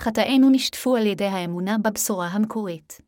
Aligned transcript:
חטאינו 0.00 0.50
נשטפו 0.50 0.96
על 0.96 1.06
ידי 1.06 1.24
האמונה 1.24 1.76
בבשורה 1.84 2.26
המקורית. 2.26 3.00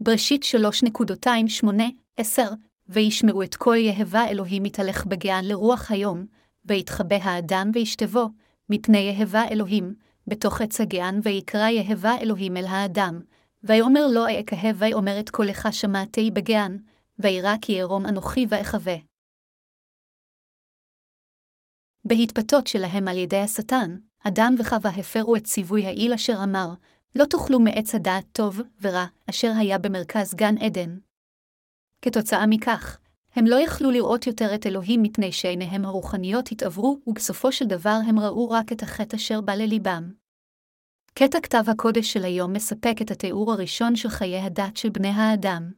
בראשית 0.00 0.42
3.28-10 2.20 2.40
וישמעו 2.88 3.42
את 3.42 3.54
כל 3.54 3.76
יהבה 3.76 4.28
אלוהים 4.28 4.62
מתהלך 4.62 5.06
בגאן 5.06 5.44
לרוח 5.44 5.90
היום, 5.90 6.26
ויתחבא 6.64 7.16
האדם 7.22 7.70
וישתבו, 7.74 8.28
מפני 8.70 8.98
יהבה 8.98 9.42
אלוהים, 9.50 9.94
בתוך 10.26 10.60
עץ 10.60 10.80
הגאן 10.80 11.20
ויקרא 11.22 11.68
יהבה 11.68 12.14
אלוהים 12.20 12.56
אל 12.56 12.66
האדם, 12.66 13.20
ויאמר 13.62 14.06
לו 14.06 14.24
אכהה 14.40 14.70
ויאמר 14.76 15.20
את 15.20 15.30
קולך 15.30 15.68
שמעתי 15.70 16.30
בגאן, 16.30 16.76
וירא 17.18 17.54
כי 17.60 17.72
ירום 17.72 18.06
אנוכי 18.06 18.46
ואחווה. 18.48 18.96
בהתפתות 22.06 22.66
שלהם 22.66 23.08
על 23.08 23.16
ידי 23.16 23.36
השטן, 23.40 23.96
אדם 24.24 24.54
וחווה 24.58 24.90
הפרו 24.90 25.36
את 25.36 25.44
ציווי 25.44 25.86
העיל 25.86 26.12
אשר 26.12 26.38
אמר, 26.42 26.68
לא 27.14 27.24
תאכלו 27.24 27.60
מעץ 27.60 27.94
הדעת 27.94 28.24
טוב 28.32 28.60
ורע, 28.80 29.06
אשר 29.30 29.52
היה 29.58 29.78
במרכז 29.78 30.34
גן 30.34 30.58
עדן. 30.58 30.98
כתוצאה 32.02 32.46
מכך, 32.46 32.98
הם 33.34 33.46
לא 33.46 33.56
יכלו 33.56 33.90
לראות 33.90 34.26
יותר 34.26 34.54
את 34.54 34.66
אלוהים 34.66 35.02
מפני 35.02 35.32
שעיניהם 35.32 35.84
הרוחניות 35.84 36.52
התעברו, 36.52 36.98
ובסופו 37.06 37.52
של 37.52 37.64
דבר 37.64 37.98
הם 38.08 38.18
ראו 38.18 38.50
רק 38.50 38.72
את 38.72 38.82
החטא 38.82 39.16
אשר 39.16 39.40
בא 39.40 39.54
לליבם. 39.54 40.12
קטע 41.14 41.40
כתב 41.40 41.64
הקודש 41.66 42.12
של 42.12 42.24
היום 42.24 42.52
מספק 42.52 42.94
את 43.02 43.10
התיאור 43.10 43.52
הראשון 43.52 43.96
של 43.96 44.08
חיי 44.08 44.40
הדת 44.40 44.76
של 44.76 44.88
בני 44.88 45.08
האדם. 45.08 45.72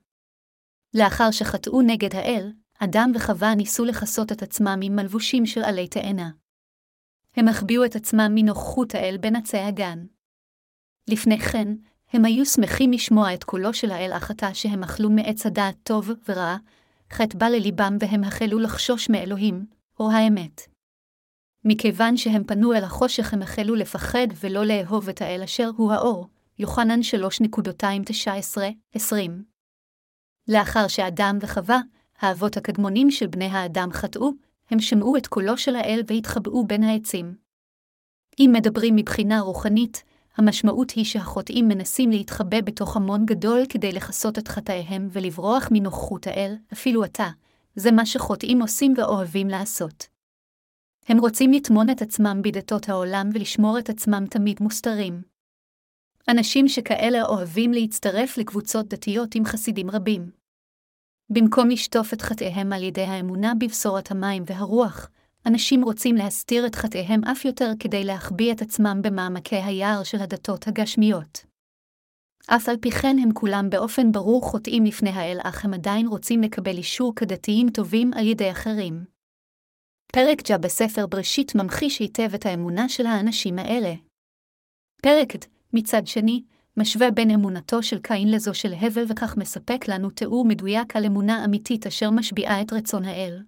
לאחר 0.95 1.31
שחטאו 1.31 1.83
נגד 1.83 2.15
האל, 2.15 2.53
אדם 2.79 3.13
וחווה 3.15 3.55
ניסו 3.55 3.85
לכסות 3.85 4.33
את 4.33 4.43
עצמם 4.43 4.81
עם 4.83 4.97
מלבושים 4.97 5.47
של 5.47 5.65
עלי 5.65 5.89
תאנה. 5.89 6.31
הם 7.37 7.49
החביאו 7.49 7.85
את 7.85 7.97
עצמם 7.97 8.33
מנוכחות 8.35 8.95
האל 8.95 9.17
בין 9.21 9.37
עצי 9.37 9.59
הגן. 9.59 10.07
לפני 11.09 11.39
כן, 11.39 11.69
הם 12.13 12.25
היו 12.25 12.47
שמחים 12.47 12.93
לשמוע 12.93 13.35
את 13.35 13.45
קולו 13.45 13.75
של 13.75 13.91
האל 13.91 14.13
החטא 14.13 14.55
שהם 14.55 14.83
אכלו 14.83 15.11
מעץ 15.11 15.47
הדעת 15.47 15.77
טוב 15.83 16.11
ורע, 16.29 16.57
חטא 17.13 17.39
בא 17.39 17.49
לליבם 17.49 17.97
והם 18.01 18.25
החלו 18.25 18.59
לחשוש 18.59 19.11
מאלוהים, 19.11 19.67
או 20.01 20.11
האמת. 20.11 20.61
מכיוון 21.65 22.17
שהם 22.17 22.45
פנו 22.45 22.73
אל 22.73 22.85
החושך 22.85 23.35
הם 23.35 23.43
החלו 23.43 23.75
לפחד 23.75 24.27
ולא 24.41 24.65
לאהוב 24.65 25.09
את 25.09 25.23
האל 25.23 25.43
אשר 25.45 25.71
הוא 25.77 25.93
האור, 25.93 26.29
יוחנן 26.59 27.01
3.19-20. 27.01 29.15
לאחר 30.49 30.89
שאדם 30.89 31.39
וחווה, 31.41 31.81
האבות 32.21 32.57
הקדמונים 32.57 33.11
של 33.11 33.27
בני 33.27 33.45
האדם 33.45 33.89
חטאו, 33.93 34.31
הם 34.71 34.81
שמעו 34.81 35.17
את 35.17 35.27
קולו 35.27 35.59
של 35.59 35.77
האל 35.77 36.03
והתחבאו 36.07 36.67
בין 36.67 36.83
העצים. 36.83 37.35
אם 38.39 38.51
מדברים 38.53 38.97
מבחינה 38.97 39.41
רוחנית, 39.41 40.03
המשמעות 40.37 40.91
היא 40.91 41.05
שהחוטאים 41.05 41.69
מנסים 41.69 42.11
להתחבא 42.11 42.61
בתוך 42.61 42.97
המון 42.97 43.27
גדול 43.27 43.63
כדי 43.69 43.93
לכסות 43.93 44.39
את 44.39 44.49
חטאיהם 44.49 45.09
ולברוח 45.13 45.69
מנוכחות 45.71 46.27
האל, 46.27 46.55
אפילו 46.73 47.05
אתה, 47.05 47.29
זה 47.75 47.93
מה 47.93 48.07
שחוטאים 48.07 48.63
עושים 48.63 48.95
ואוהבים 48.97 49.49
לעשות. 49.49 50.07
הם 51.07 51.19
רוצים 51.19 51.53
לטמון 51.53 51.91
את 51.91 52.03
עצמם 52.03 52.41
בדתות 52.45 52.89
העולם 52.89 53.31
ולשמור 53.35 53.79
את 53.79 53.91
עצמם 53.91 54.25
תמיד 54.31 54.57
מוסתרים. 54.61 55.23
אנשים 56.29 56.69
שכאלה 56.69 57.23
אוהבים 57.23 57.73
להצטרף 57.73 58.39
לקבוצות 58.39 58.89
דתיות 58.89 59.35
עם 59.35 59.45
חסידים 59.45 59.91
רבים. 59.91 60.38
במקום 61.31 61.71
לשטוף 61.71 62.13
את 62.13 62.23
חטאיהם 62.23 62.73
על 62.73 62.83
ידי 62.83 63.03
האמונה 63.03 63.53
בבשורת 63.61 64.11
המים 64.11 64.43
והרוח, 64.47 65.11
אנשים 65.47 65.85
רוצים 65.85 66.17
להסתיר 66.17 66.67
את 66.67 66.75
חטאיהם 66.75 67.25
אף 67.25 67.45
יותר 67.45 67.71
כדי 67.81 68.05
להחביא 68.05 68.53
את 68.53 68.63
עצמם 68.63 69.01
במעמקי 69.03 69.57
היער 69.57 70.05
של 70.05 70.21
הדתות 70.21 70.69
הגשמיות. 70.69 71.45
אף 72.47 72.69
על 72.69 72.77
פי 72.77 72.91
כן 72.91 73.17
הם 73.19 73.33
כולם 73.33 73.71
באופן 73.71 74.13
ברור 74.13 74.43
חוטאים 74.43 74.85
לפני 74.85 75.11
האל, 75.11 75.39
אך 75.43 75.65
הם 75.65 75.75
עדיין 75.75 76.07
רוצים 76.07 76.43
לקבל 76.43 76.77
אישור 76.77 77.13
כדתיים 77.17 77.71
טובים 77.71 78.11
על 78.15 78.27
ידי 78.27 78.51
אחרים. 78.51 79.05
פרק 80.13 80.43
ג'ה 80.49 80.59
בספר 80.59 81.07
בראשית 81.07 81.55
ממחיש 81.55 81.99
היטב 81.99 82.35
את 82.35 82.47
האמונה 82.47 82.89
של 82.89 83.07
האנשים 83.07 83.59
האלה. 83.59 83.95
פרק 85.03 85.37
ד, 85.37 85.45
מצד 85.73 86.07
שני, 86.07 86.43
משווה 86.79 87.11
בין 87.11 87.31
אמונתו 87.31 87.83
של 87.83 87.99
קין 87.99 88.31
לזו 88.31 88.55
של 88.55 88.75
הבל 88.81 89.05
וכך 89.09 89.37
מספק 89.37 89.89
לנו 89.89 90.11
תיאור 90.11 90.45
מדויק 90.45 90.97
על 90.97 91.05
אמונה 91.05 91.45
אמיתית 91.45 91.87
אשר 91.87 92.11
משביעה 92.11 92.63
את 92.63 92.73
רצון 92.73 93.05
האל. 93.05 93.43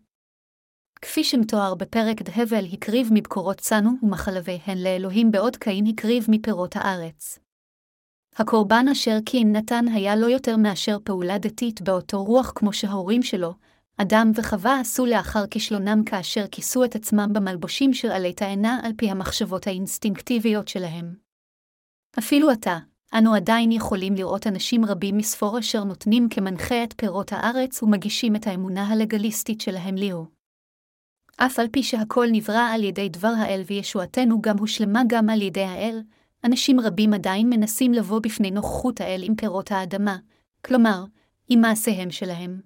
כפי 1.03 1.25
שמתואר 1.25 1.75
בפרק 1.75 2.23
ד 2.23 2.31
הבל 2.35 2.65
הקריב 2.73 3.09
מבקורות 3.13 3.61
צנו 3.61 3.91
ומחלביהן 4.03 4.79
לאלוהים 4.79 5.31
בעוד 5.31 5.57
קין 5.57 5.87
הקריב 5.87 6.27
מפירות 6.29 6.77
הארץ. 6.77 7.39
הקורבן 8.37 8.89
אשר 8.93 9.19
קין 9.25 9.57
נתן 9.57 9.85
היה 9.89 10.17
לא 10.17 10.27
יותר 10.27 10.57
מאשר 10.57 10.99
פעולה 11.05 11.39
דתית 11.39 11.83
באותו 11.83 12.25
רוח 12.25 12.53
כמו 12.55 12.73
שההורים 12.73 13.23
שלו, 13.23 13.55
אדם 13.97 14.33
וחווה 14.35 14.81
עשו 14.81 15.07
לאחר 15.07 15.47
כישלונם 15.47 16.05
כאשר 16.07 16.47
כיסו 16.47 16.85
את 16.85 16.95
עצמם 16.95 17.31
במלבושים 17.33 17.95
של 17.95 18.11
עלי 18.11 18.33
תאנה 18.33 18.81
על 18.83 18.93
פי 18.97 19.11
המחשבות 19.11 19.67
האינסטינקטיביות 19.67 20.69
שלהם. 20.69 21.15
אפילו 22.19 22.51
עתה, 22.51 22.79
אנו 23.19 23.35
עדיין 23.35 23.73
יכולים 23.73 24.15
לראות 24.15 24.47
אנשים 24.47 24.85
רבים 24.85 25.17
מספור 25.17 25.59
אשר 25.59 25.85
נותנים 25.85 26.29
כמנחה 26.29 26.85
את 26.85 26.95
פירות 26.97 27.33
הארץ 27.33 27.83
ומגישים 27.83 28.37
את 28.37 28.47
האמונה 28.47 28.87
הלגליסטית 28.87 29.61
שלהם 29.61 29.95
ליהו. 29.95 30.27
אף 31.37 31.59
על 31.59 31.69
פי 31.73 31.83
שהכל 31.83 32.27
נברא 32.33 32.69
על 32.75 32.85
ידי 32.85 33.09
דבר 33.09 33.33
האל 33.39 33.63
וישועתנו 33.67 34.41
גם 34.41 34.59
הושלמה 34.59 35.03
גם 35.07 35.31
על 35.31 35.43
ידי 35.43 35.63
האל, 35.63 36.03
אנשים 36.45 36.81
רבים 36.81 37.15
עדיין 37.15 37.51
מנסים 37.51 37.93
לבוא 37.93 38.21
בפני 38.23 38.51
נוכחות 38.51 39.01
האל 39.01 39.21
עם 39.25 39.35
פירות 39.35 39.73
האדמה, 39.73 40.17
כלומר, 40.65 41.05
עם 41.49 41.61
מעשיהם 41.61 42.11
שלהם. 42.11 42.61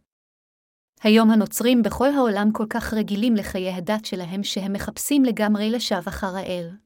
היום 1.03 1.31
הנוצרים 1.31 1.83
בכל 1.83 2.09
העולם 2.11 2.53
כל 2.53 2.67
כך 2.71 2.95
רגילים 2.95 3.35
לחיי 3.35 3.73
הדת 3.73 4.05
שלהם 4.05 4.43
שהם 4.43 4.73
מחפשים 4.73 5.25
לגמרי 5.25 5.71
לשווא 5.71 6.09
אחר 6.09 6.37
האל. 6.37 6.84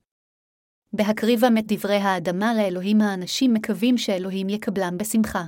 בהקריבם 0.93 1.59
את 1.59 1.65
דברי 1.67 1.97
האדמה 1.97 2.55
לאלוהים 2.55 3.01
האנשים 3.01 3.55
מקווים 3.55 3.99
שאלוהים 3.99 4.49
יקבלם 4.49 4.99
בשמחה. 4.99 5.45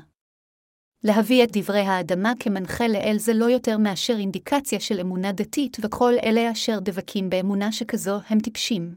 להביא 1.04 1.44
את 1.44 1.56
דברי 1.56 1.80
האדמה 1.80 2.32
כמנחה 2.40 2.88
לאל 2.88 3.16
זה 3.18 3.34
לא 3.34 3.44
יותר 3.44 3.78
מאשר 3.78 4.16
אינדיקציה 4.18 4.80
של 4.80 5.00
אמונה 5.00 5.32
דתית, 5.32 5.76
וכל 5.82 6.12
אלה 6.24 6.52
אשר 6.52 6.78
דבקים 6.80 7.30
באמונה 7.30 7.72
שכזו 7.72 8.18
הם 8.28 8.40
טיפשים. 8.40 8.94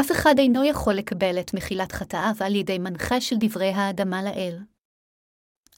אף 0.00 0.12
אחד 0.12 0.34
אינו 0.38 0.64
יכול 0.64 0.94
לקבל 0.94 1.40
את 1.40 1.54
מחילת 1.54 1.92
חטאיו 1.92 2.34
על 2.40 2.54
ידי 2.54 2.78
מנחה 2.78 3.20
של 3.20 3.36
דברי 3.40 3.70
האדמה 3.70 4.22
לאל. 4.22 4.58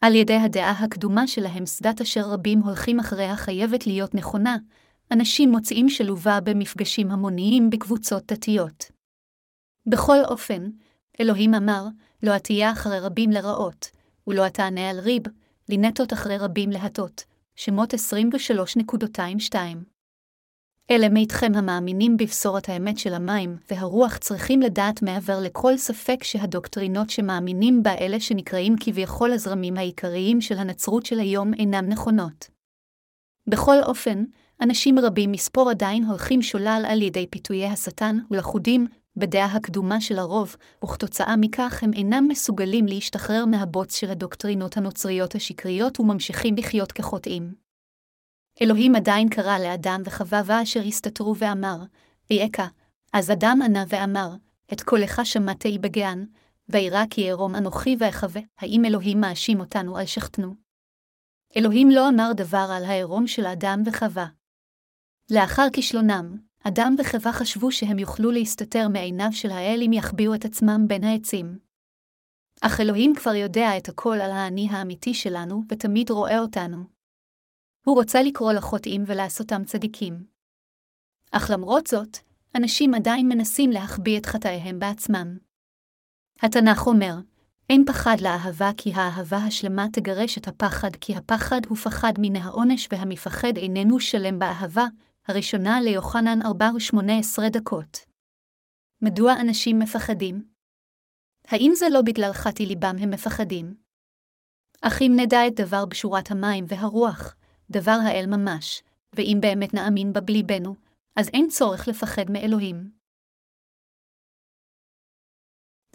על 0.00 0.14
ידי 0.14 0.36
הדעה 0.36 0.84
הקדומה 0.84 1.26
שלהם 1.26 1.66
שדת 1.66 2.00
אשר 2.00 2.20
רבים 2.20 2.58
הולכים 2.58 3.00
אחריה 3.00 3.36
חייבת 3.36 3.86
להיות 3.86 4.14
נכונה, 4.14 4.56
אנשים 5.12 5.50
מוצאים 5.50 5.88
שלובה 5.88 6.40
במפגשים 6.40 7.10
המוניים 7.10 7.70
בקבוצות 7.70 8.32
דתיות. 8.32 8.95
בכל 9.86 10.24
אופן, 10.24 10.70
אלוהים 11.20 11.54
אמר, 11.54 11.84
לא 12.22 12.32
עטייה 12.32 12.72
אחרי 12.72 13.00
רבים 13.00 13.30
לרעות, 13.30 13.90
ולא 14.26 14.48
תענה 14.48 14.90
על 14.90 15.00
ריב, 15.00 15.22
לנטות 15.68 16.12
אחרי 16.12 16.38
רבים 16.38 16.70
להטות. 16.70 17.24
שמות 17.56 17.94
23.22 17.94 19.56
אלה 20.90 21.08
מאיתכם 21.08 21.52
המאמינים 21.54 22.16
בבשורת 22.16 22.68
האמת 22.68 22.98
של 22.98 23.14
המים 23.14 23.56
והרוח 23.70 24.16
צריכים 24.16 24.60
לדעת 24.60 25.02
מעבר 25.02 25.40
לכל 25.40 25.76
ספק 25.76 26.24
שהדוקטרינות 26.24 27.10
שמאמינים 27.10 27.82
בה 27.82 27.94
אלה 27.94 28.20
שנקראים 28.20 28.76
כביכול 28.80 29.32
הזרמים 29.32 29.76
העיקריים 29.76 30.40
של 30.40 30.58
הנצרות 30.58 31.06
של 31.06 31.18
היום 31.18 31.54
אינם 31.54 31.88
נכונות. 31.88 32.48
בכל 33.46 33.76
אופן, 33.82 34.24
אנשים 34.60 34.98
רבים 34.98 35.32
מספור 35.32 35.70
עדיין 35.70 36.04
הולכים 36.04 36.42
שולל 36.42 36.84
על 36.88 37.02
ידי 37.02 37.26
פיתויי 37.30 37.66
השטן 37.66 38.18
ולכודים 38.30 38.86
בדעה 39.16 39.56
הקדומה 39.56 40.00
של 40.00 40.18
הרוב, 40.18 40.56
וכתוצאה 40.84 41.36
מכך 41.36 41.82
הם 41.82 41.92
אינם 41.92 42.28
מסוגלים 42.28 42.86
להשתחרר 42.86 43.44
מהבוץ 43.46 43.96
של 43.96 44.10
הדוקטרינות 44.10 44.76
הנוצריות 44.76 45.34
השקריות 45.34 46.00
וממשיכים 46.00 46.54
לחיות 46.56 46.92
כחוטאים. 46.92 47.54
אלוהים 48.62 48.94
עדיין 48.94 49.28
קרא 49.28 49.58
לאדם 49.58 50.02
וחווה 50.04 50.62
אשר 50.62 50.80
הסתתרו 50.80 51.36
ואמר, 51.36 51.76
ויעקה, 52.30 52.66
אז 53.12 53.30
אדם 53.30 53.58
ענה 53.64 53.84
ואמר, 53.88 54.30
את 54.72 54.82
קולך 54.82 55.20
שמעתי 55.24 55.78
בגן, 55.78 56.24
וירא 56.68 57.04
כי 57.10 57.30
אערום 57.30 57.54
אנוכי 57.54 57.96
ואחווה, 57.98 58.40
האם 58.58 58.84
אלוהים 58.84 59.20
מאשים 59.20 59.60
אותנו 59.60 59.96
על 59.96 60.06
שכתנו? 60.06 60.54
אלוהים 61.56 61.90
לא 61.90 62.08
אמר 62.08 62.30
דבר 62.36 62.68
על 62.76 62.84
העירום 62.84 63.26
של 63.26 63.46
אדם 63.46 63.82
וחווה. 63.86 64.26
לאחר 65.30 65.66
כישלונם, 65.72 66.36
אדם 66.68 66.94
וחווה 66.98 67.32
חשבו 67.32 67.72
שהם 67.72 67.98
יוכלו 67.98 68.30
להסתתר 68.30 68.88
מעיניו 68.88 69.28
של 69.32 69.50
האל 69.50 69.80
אם 69.86 69.92
יחביאו 69.92 70.34
את 70.34 70.44
עצמם 70.44 70.84
בין 70.88 71.04
העצים. 71.04 71.58
אך 72.60 72.80
אלוהים 72.80 73.12
כבר 73.14 73.34
יודע 73.34 73.76
את 73.76 73.88
הכל 73.88 74.16
על 74.22 74.30
האני 74.30 74.68
האמיתי 74.70 75.14
שלנו, 75.14 75.62
ותמיד 75.68 76.10
רואה 76.10 76.38
אותנו. 76.38 76.76
הוא 77.86 77.94
רוצה 77.94 78.22
לקרוא 78.22 78.52
לחוטאים 78.52 79.04
ולעשותם 79.06 79.64
צדיקים. 79.64 80.26
אך 81.32 81.50
למרות 81.50 81.86
זאת, 81.86 82.18
אנשים 82.54 82.94
עדיין 82.94 83.28
מנסים 83.28 83.70
להחביא 83.70 84.18
את 84.18 84.26
חטאיהם 84.26 84.78
בעצמם. 84.78 85.38
התנ"ך 86.42 86.86
אומר, 86.86 87.14
אין 87.70 87.84
פחד 87.86 88.16
לאהבה 88.20 88.70
כי 88.76 88.92
האהבה 88.94 89.38
השלמה 89.38 89.86
תגרש 89.92 90.38
את 90.38 90.48
הפחד, 90.48 90.96
כי 91.00 91.16
הפחד 91.16 91.60
הוא 91.68 91.76
פחד 91.76 92.12
מן 92.18 92.36
העונש 92.36 92.88
והמפחד 92.92 93.56
איננו 93.56 94.00
שלם 94.00 94.38
באהבה, 94.38 94.86
הראשונה 95.28 95.80
ליוחנן 95.80 96.42
4-18 96.42 96.46
דקות. 97.52 97.98
מדוע 99.02 99.32
אנשים 99.40 99.78
מפחדים? 99.78 100.48
האם 101.46 101.72
זה 101.74 101.86
לא 101.90 102.02
בגלל 102.02 102.32
חטי 102.32 102.66
ליבם 102.66 102.96
הם 103.00 103.10
מפחדים? 103.10 103.76
אך 104.82 105.02
אם 105.02 105.12
נדע 105.16 105.46
את 105.46 105.54
דבר 105.54 105.86
בשורת 105.86 106.30
המים 106.30 106.64
והרוח, 106.68 107.36
דבר 107.70 107.98
האל 108.06 108.26
ממש, 108.26 108.82
ואם 109.16 109.38
באמת 109.40 109.74
נאמין 109.74 110.12
בה 110.12 110.20
בליבנו, 110.20 110.74
אז 111.16 111.28
אין 111.28 111.48
צורך 111.48 111.88
לפחד 111.88 112.30
מאלוהים. 112.30 112.90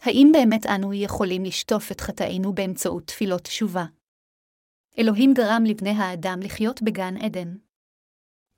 האם 0.02 0.30
באמת 0.34 0.66
אנו 0.66 0.94
יכולים 0.94 1.44
לשטוף 1.44 1.92
את 1.92 2.02
חטאינו 2.02 2.54
באמצעות 2.54 3.08
תפילות 3.08 3.42
תשובה? 3.42 3.86
אלוהים 5.00 5.34
גרם 5.34 5.64
לבני 5.66 5.90
האדם 5.90 6.40
לחיות 6.44 6.82
בגן 6.82 7.18
עדן. 7.18 7.71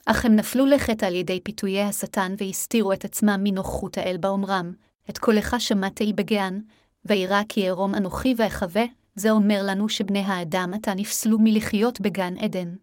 אך 0.05 0.25
הם 0.25 0.35
נפלו 0.35 0.65
לחטא 0.65 1.05
על 1.05 1.15
ידי 1.15 1.39
פיתויי 1.43 1.81
השטן 1.81 2.35
והסתירו 2.37 2.93
את 2.93 3.05
עצמם 3.05 3.39
מנוכחות 3.43 3.97
האל 3.97 4.17
באומרם, 4.19 4.73
את 5.09 5.17
קולך 5.17 5.55
שמעתי 5.59 6.13
בגן, 6.13 6.59
וירא 7.05 7.41
כי 7.49 7.67
אערום 7.67 7.95
אנוכי 7.95 8.33
ואחווה, 8.37 8.83
זה 9.15 9.31
אומר 9.31 9.61
לנו 9.67 9.89
שבני 9.89 10.19
האדם 10.19 10.71
עתה 10.73 10.93
נפסלו 10.93 11.37
מלחיות 11.39 12.01
בגן 12.01 12.37
עדן. 12.37 12.75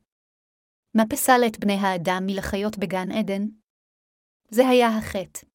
מה 0.94 1.02
פסל 1.10 1.40
את 1.46 1.58
בני 1.58 1.74
האדם 1.74 2.22
מלחיות 2.26 2.78
בגן 2.78 3.12
עדן? 3.12 3.46
זה 4.50 4.68
היה 4.68 4.88
החטא. 4.88 5.46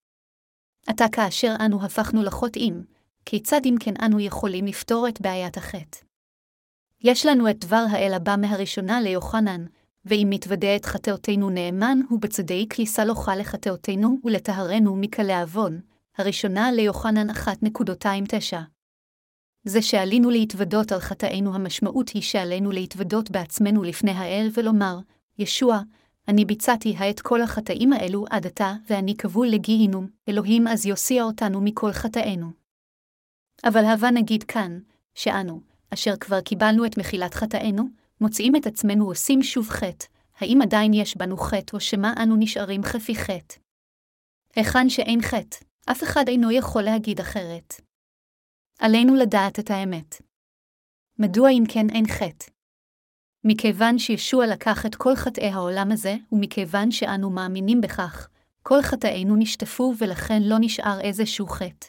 עתה 0.87 1.05
כאשר 1.11 1.55
אנו 1.65 1.85
הפכנו 1.85 2.23
לחוטאים, 2.23 2.85
כיצד 3.25 3.61
אם 3.65 3.75
כן 3.79 3.93
אנו 4.05 4.19
יכולים 4.19 4.65
לפתור 4.65 5.07
את 5.07 5.21
בעיית 5.21 5.57
החטא? 5.57 5.99
יש 7.01 7.25
לנו 7.25 7.49
את 7.49 7.59
דבר 7.59 7.85
האל 7.91 8.13
הבא 8.13 8.35
מהראשונה 8.41 9.01
ליוחנן, 9.01 9.65
ואם 10.05 10.27
מתוודה 10.29 10.75
את 10.75 10.85
חטאותינו 10.85 11.49
נאמן, 11.49 11.99
הוא 12.09 12.19
בצדיק 12.21 12.79
יסלוחה 12.79 13.35
לחטאותינו 13.35 14.17
ולטהרנו 14.23 14.95
מקלה 14.95 15.41
עוון, 15.41 15.79
הראשונה 16.17 16.71
ליוחנן 16.71 17.29
1.29. 17.29 17.33
זה 19.63 19.81
שעלינו 19.81 20.29
להתוודות 20.29 20.91
על 20.91 20.99
חטאינו 20.99 21.55
המשמעות 21.55 22.09
היא 22.09 22.21
שעלינו 22.21 22.71
להתוודות 22.71 23.31
בעצמנו 23.31 23.83
לפני 23.83 24.11
האל 24.11 24.49
ולומר, 24.53 24.99
ישוע, 25.39 25.79
אני 26.27 26.45
ביצעתי 26.45 26.95
את 27.09 27.21
כל 27.21 27.41
החטאים 27.41 27.93
האלו 27.93 28.25
עד 28.29 28.45
עתה, 28.47 28.73
ואני 28.89 29.15
כבול 29.17 29.47
לגיהינום, 29.47 30.07
אלוהים 30.29 30.67
אז 30.67 30.85
יוסיע 30.85 31.23
אותנו 31.23 31.61
מכל 31.61 31.91
חטאינו. 31.91 32.47
אבל 33.63 33.85
הבה 33.85 34.11
נגיד 34.11 34.43
כאן, 34.43 34.79
שאנו, 35.15 35.61
אשר 35.93 36.15
כבר 36.15 36.41
קיבלנו 36.41 36.85
את 36.85 36.97
מחילת 36.97 37.33
חטאינו, 37.33 37.83
מוצאים 38.21 38.55
את 38.55 38.67
עצמנו 38.67 39.05
עושים 39.05 39.43
שוב 39.43 39.69
חטא, 39.69 40.05
האם 40.37 40.59
עדיין 40.61 40.93
יש 40.93 41.17
בנו 41.17 41.37
חטא 41.37 41.75
או 41.75 41.79
שמא 41.79 42.07
אנו 42.23 42.35
נשארים 42.39 42.83
חפי 42.83 43.15
חטא? 43.15 43.55
היכן 44.55 44.89
שאין 44.89 45.21
חטא, 45.21 45.57
אף 45.91 46.03
אחד 46.03 46.27
אינו 46.27 46.51
יכול 46.51 46.83
להגיד 46.83 47.19
אחרת. 47.19 47.73
עלינו 48.79 49.15
לדעת 49.15 49.59
את 49.59 49.71
האמת. 49.71 50.21
מדוע 51.19 51.49
אם 51.49 51.63
כן 51.69 51.89
אין 51.89 52.05
חטא? 52.07 52.51
מכיוון 53.43 53.99
שישוע 53.99 54.47
לקח 54.47 54.85
את 54.85 54.95
כל 54.95 55.15
חטאי 55.15 55.49
העולם 55.49 55.91
הזה, 55.91 56.15
ומכיוון 56.31 56.91
שאנו 56.91 57.29
מאמינים 57.29 57.81
בכך, 57.81 58.29
כל 58.63 58.81
חטאינו 58.81 59.35
נשטפו 59.35 59.93
ולכן 59.97 60.41
לא 60.43 60.55
נשאר 60.59 61.01
איזשהו 61.01 61.47
חטא. 61.47 61.87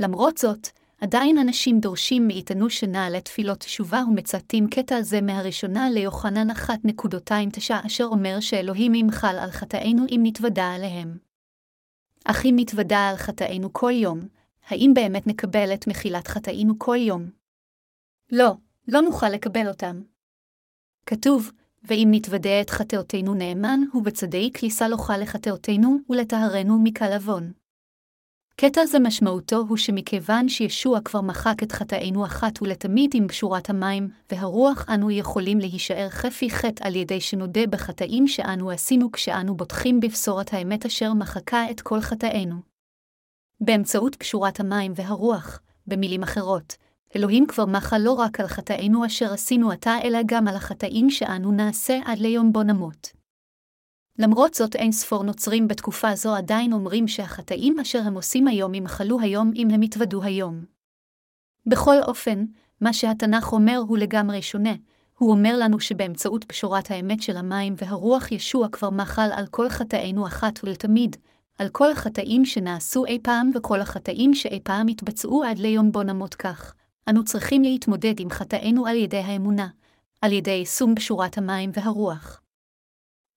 למרות 0.00 0.38
זאת, 0.38 0.68
עדיין 1.00 1.38
אנשים 1.38 1.80
דורשים 1.80 2.26
מאיתנו 2.26 2.70
שנעלה 2.70 3.20
תפילות 3.20 3.58
תשובה 3.58 4.02
ומצטטים 4.08 4.68
קטע 4.68 5.02
זה 5.02 5.20
מהראשונה 5.20 5.90
ליוחנן 5.90 6.50
1.29 6.50 7.86
אשר 7.86 8.04
אומר 8.04 8.40
שאלוהים 8.40 8.94
ימחל 8.94 9.36
על 9.40 9.50
חטאינו 9.50 10.04
אם 10.10 10.20
נתוודה 10.22 10.72
עליהם. 10.74 11.18
אך 12.24 12.44
אם 12.44 12.54
נתוודה 12.56 13.08
על 13.08 13.16
חטאינו 13.16 13.72
כל 13.72 13.92
יום, 13.94 14.20
האם 14.68 14.92
באמת 14.94 15.26
נקבל 15.26 15.74
את 15.74 15.86
מחילת 15.86 16.28
חטאינו 16.28 16.78
כל 16.78 16.96
יום? 16.96 17.30
לא, 18.32 18.52
לא 18.88 19.00
נוכל 19.00 19.28
לקבל 19.28 19.68
אותם. 19.68 20.02
כתוב, 21.06 21.52
ואם 21.82 22.08
נתוודה 22.10 22.60
את 22.60 22.70
חטאותינו 22.70 23.34
נאמן, 23.34 23.80
הוא 23.92 24.04
בצדיק 24.04 24.62
יסלוחה 24.62 25.18
לחטאותינו 25.18 25.98
ולטהרנו 26.10 26.78
מקל 26.82 27.12
עוון. 27.12 27.52
קטע 28.60 28.86
זה 28.86 28.98
משמעותו 28.98 29.56
הוא 29.68 29.76
שמכיוון 29.76 30.48
שישוע 30.48 31.00
כבר 31.00 31.20
מחק 31.20 31.62
את 31.62 31.72
חטאינו 31.72 32.24
אחת 32.24 32.62
ולתמיד 32.62 33.10
עם 33.14 33.26
בשורת 33.26 33.70
המים, 33.70 34.08
והרוח 34.32 34.86
אנו 34.94 35.10
יכולים 35.10 35.58
להישאר 35.58 36.08
חפי 36.08 36.50
חטא 36.50 36.86
על 36.86 36.96
ידי 36.96 37.20
שנודה 37.20 37.66
בחטאים 37.66 38.28
שאנו 38.28 38.70
עשינו 38.70 39.12
כשאנו 39.12 39.56
בוטחים 39.56 40.00
בבשורת 40.00 40.54
האמת 40.54 40.86
אשר 40.86 41.12
מחקה 41.12 41.70
את 41.70 41.80
כל 41.80 42.00
חטאינו. 42.00 42.56
באמצעות 43.60 44.16
בשורת 44.20 44.60
המים 44.60 44.92
והרוח, 44.96 45.60
במילים 45.86 46.22
אחרות, 46.22 46.76
אלוהים 47.16 47.46
כבר 47.46 47.66
מחה 47.66 47.98
לא 47.98 48.12
רק 48.12 48.40
על 48.40 48.46
חטאינו 48.46 49.06
אשר 49.06 49.32
עשינו 49.32 49.70
עתה, 49.70 49.96
אלא 50.04 50.18
גם 50.26 50.48
על 50.48 50.56
החטאים 50.56 51.10
שאנו 51.10 51.52
נעשה 51.52 51.98
עד 52.04 52.18
ליום 52.18 52.52
בו 52.52 52.62
נמות. 52.62 53.17
למרות 54.18 54.54
זאת 54.54 54.76
אין 54.76 54.92
ספור 54.92 55.24
נוצרים 55.24 55.68
בתקופה 55.68 56.14
זו 56.14 56.34
עדיין 56.34 56.72
אומרים 56.72 57.08
שהחטאים 57.08 57.80
אשר 57.80 58.02
הם 58.06 58.14
עושים 58.14 58.48
היום 58.48 58.74
ימחלו 58.74 59.20
היום 59.20 59.52
אם 59.56 59.68
הם 59.70 59.82
יתוודו 59.82 60.22
היום. 60.22 60.64
בכל 61.66 61.96
אופן, 62.02 62.44
מה 62.80 62.92
שהתנ"ך 62.92 63.52
אומר 63.52 63.76
הוא 63.88 63.98
לגמרי 63.98 64.42
שונה, 64.42 64.74
הוא 65.18 65.30
אומר 65.30 65.56
לנו 65.58 65.80
שבאמצעות 65.80 66.44
פשורת 66.44 66.90
האמת 66.90 67.22
של 67.22 67.36
המים 67.36 67.74
והרוח 67.76 68.32
ישוע 68.32 68.68
כבר 68.68 68.90
מחל 68.90 69.28
על 69.32 69.46
כל 69.46 69.68
חטאינו 69.68 70.26
אחת 70.26 70.60
ולתמיד, 70.64 71.16
על 71.58 71.68
כל 71.68 71.92
החטאים 71.92 72.44
שנעשו 72.44 73.04
אי 73.04 73.18
פעם 73.22 73.50
וכל 73.54 73.80
החטאים 73.80 74.34
שאי 74.34 74.60
פעם 74.62 74.88
יתבצעו 74.88 75.44
עד 75.44 75.58
ליום 75.58 75.92
בו 75.92 76.02
נמות 76.02 76.34
כך. 76.34 76.74
אנו 77.08 77.24
צריכים 77.24 77.62
להתמודד 77.62 78.20
עם 78.20 78.30
חטאינו 78.30 78.86
על 78.86 78.96
ידי 78.96 79.18
האמונה, 79.18 79.68
על 80.22 80.32
ידי 80.32 80.50
יישום 80.50 80.94
בשורת 80.94 81.38
המים 81.38 81.70
והרוח. 81.74 82.40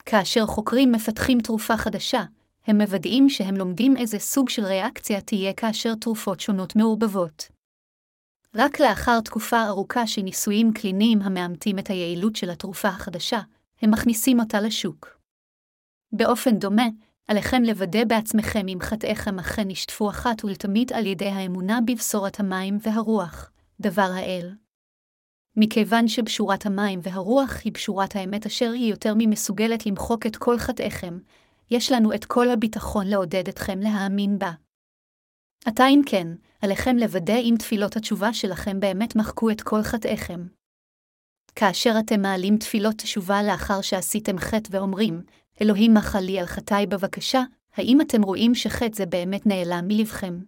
כאשר 0.05 0.45
חוקרים 0.45 0.91
מפתחים 0.91 1.39
תרופה 1.39 1.77
חדשה, 1.77 2.23
הם 2.67 2.81
מוודאים 2.81 3.29
שהם 3.29 3.55
לומדים 3.55 3.97
איזה 3.97 4.19
סוג 4.19 4.49
של 4.49 4.65
ריאקציה 4.65 5.21
תהיה 5.21 5.53
כאשר 5.53 5.95
תרופות 5.95 6.39
שונות 6.39 6.75
מעורבבות. 6.75 7.47
רק 8.55 8.79
לאחר 8.79 9.19
תקופה 9.19 9.67
ארוכה 9.67 10.07
של 10.07 10.21
ניסויים 10.21 10.73
קליניים 10.73 11.21
המאמתים 11.21 11.79
את 11.79 11.89
היעילות 11.89 12.35
של 12.35 12.49
התרופה 12.49 12.87
החדשה, 12.87 13.39
הם 13.81 13.91
מכניסים 13.91 14.39
אותה 14.39 14.61
לשוק. 14.61 15.17
באופן 16.11 16.59
דומה, 16.59 16.87
עליכם 17.27 17.63
לוודא 17.63 18.03
בעצמכם 18.03 18.67
אם 18.67 18.77
חטאיכם 18.81 19.39
אכן 19.39 19.67
נשטפו 19.67 20.09
אחת 20.09 20.45
ולתמיד 20.45 20.93
על 20.93 21.05
ידי 21.05 21.29
האמונה 21.29 21.79
בבשורת 21.87 22.39
המים 22.39 22.77
והרוח, 22.81 23.51
דבר 23.79 24.09
האל. 24.15 24.51
מכיוון 25.55 26.07
שבשורת 26.07 26.65
המים 26.65 26.99
והרוח 27.03 27.61
היא 27.63 27.73
בשורת 27.73 28.15
האמת 28.15 28.45
אשר 28.45 28.71
היא 28.71 28.91
יותר 28.91 29.13
ממסוגלת 29.17 29.85
למחוק 29.85 30.25
את 30.25 30.35
כל 30.35 30.57
חטאיכם, 30.57 31.17
יש 31.71 31.91
לנו 31.91 32.13
את 32.13 32.25
כל 32.25 32.49
הביטחון 32.49 33.07
לעודד 33.07 33.47
אתכם 33.49 33.79
להאמין 33.79 34.39
בה. 34.39 34.51
עתה 35.65 35.87
אם 35.87 36.01
כן, 36.05 36.27
עליכם 36.61 36.97
לוודא 36.97 37.37
אם 37.37 37.55
תפילות 37.59 37.95
התשובה 37.95 38.33
שלכם 38.33 38.79
באמת 38.79 39.15
מחקו 39.15 39.49
את 39.49 39.61
כל 39.61 39.81
חטאיכם. 39.83 40.47
כאשר 41.55 41.93
אתם 41.99 42.21
מעלים 42.21 42.57
תפילות 42.57 42.95
תשובה 42.95 43.43
לאחר 43.43 43.81
שעשיתם 43.81 44.37
חטא 44.37 44.69
ואומרים, 44.71 45.21
אלוהים 45.61 45.93
מחה 45.93 46.19
לי 46.19 46.39
על 46.39 46.45
חטאי 46.45 46.87
בבקשה, 46.87 47.43
האם 47.73 48.01
אתם 48.01 48.21
רואים 48.21 48.55
שחטא 48.55 48.95
זה 48.95 49.05
באמת 49.05 49.45
נעלם 49.45 49.87
מלבכם? 49.87 50.39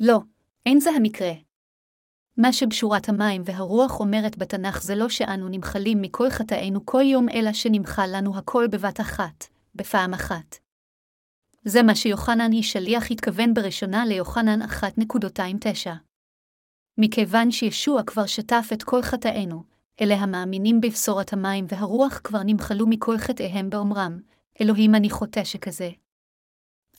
לא, 0.00 0.20
אין 0.66 0.80
זה 0.80 0.90
המקרה. 0.90 1.45
מה 2.38 2.52
שבשורת 2.52 3.08
המים 3.08 3.42
והרוח 3.44 4.00
אומרת 4.00 4.38
בתנ"ך 4.38 4.82
זה 4.82 4.94
לא 4.94 5.08
שאנו 5.08 5.48
נמחלים 5.48 6.02
מכל 6.02 6.30
חטאינו 6.30 6.86
כל 6.86 7.02
יום, 7.02 7.28
אלא 7.28 7.52
שנמחל 7.52 8.08
לנו 8.12 8.38
הכל 8.38 8.66
בבת 8.70 9.00
אחת, 9.00 9.44
בפעם 9.74 10.14
אחת. 10.14 10.58
זה 11.64 11.82
מה 11.82 11.94
שיוחנן 11.94 12.52
היא 12.52 12.62
שליח 12.62 13.10
התכוון 13.10 13.54
בראשונה 13.54 14.06
ליוחנן 14.06 14.62
1.29. 14.62 15.90
מכיוון 16.98 17.50
שישוע 17.50 18.02
כבר 18.02 18.26
שטף 18.26 18.68
את 18.72 18.82
כל 18.82 19.02
חטאינו, 19.02 19.62
אלה 20.00 20.14
המאמינים 20.14 20.80
בבשורת 20.80 21.32
המים 21.32 21.66
והרוח 21.68 22.20
כבר 22.24 22.42
נמחלו 22.44 22.86
מכל 22.86 23.18
חטאיהם 23.18 23.70
באומרם, 23.70 24.20
אלוהים 24.60 24.94
אני 24.94 25.10
חוטא 25.10 25.44
שכזה. 25.44 25.90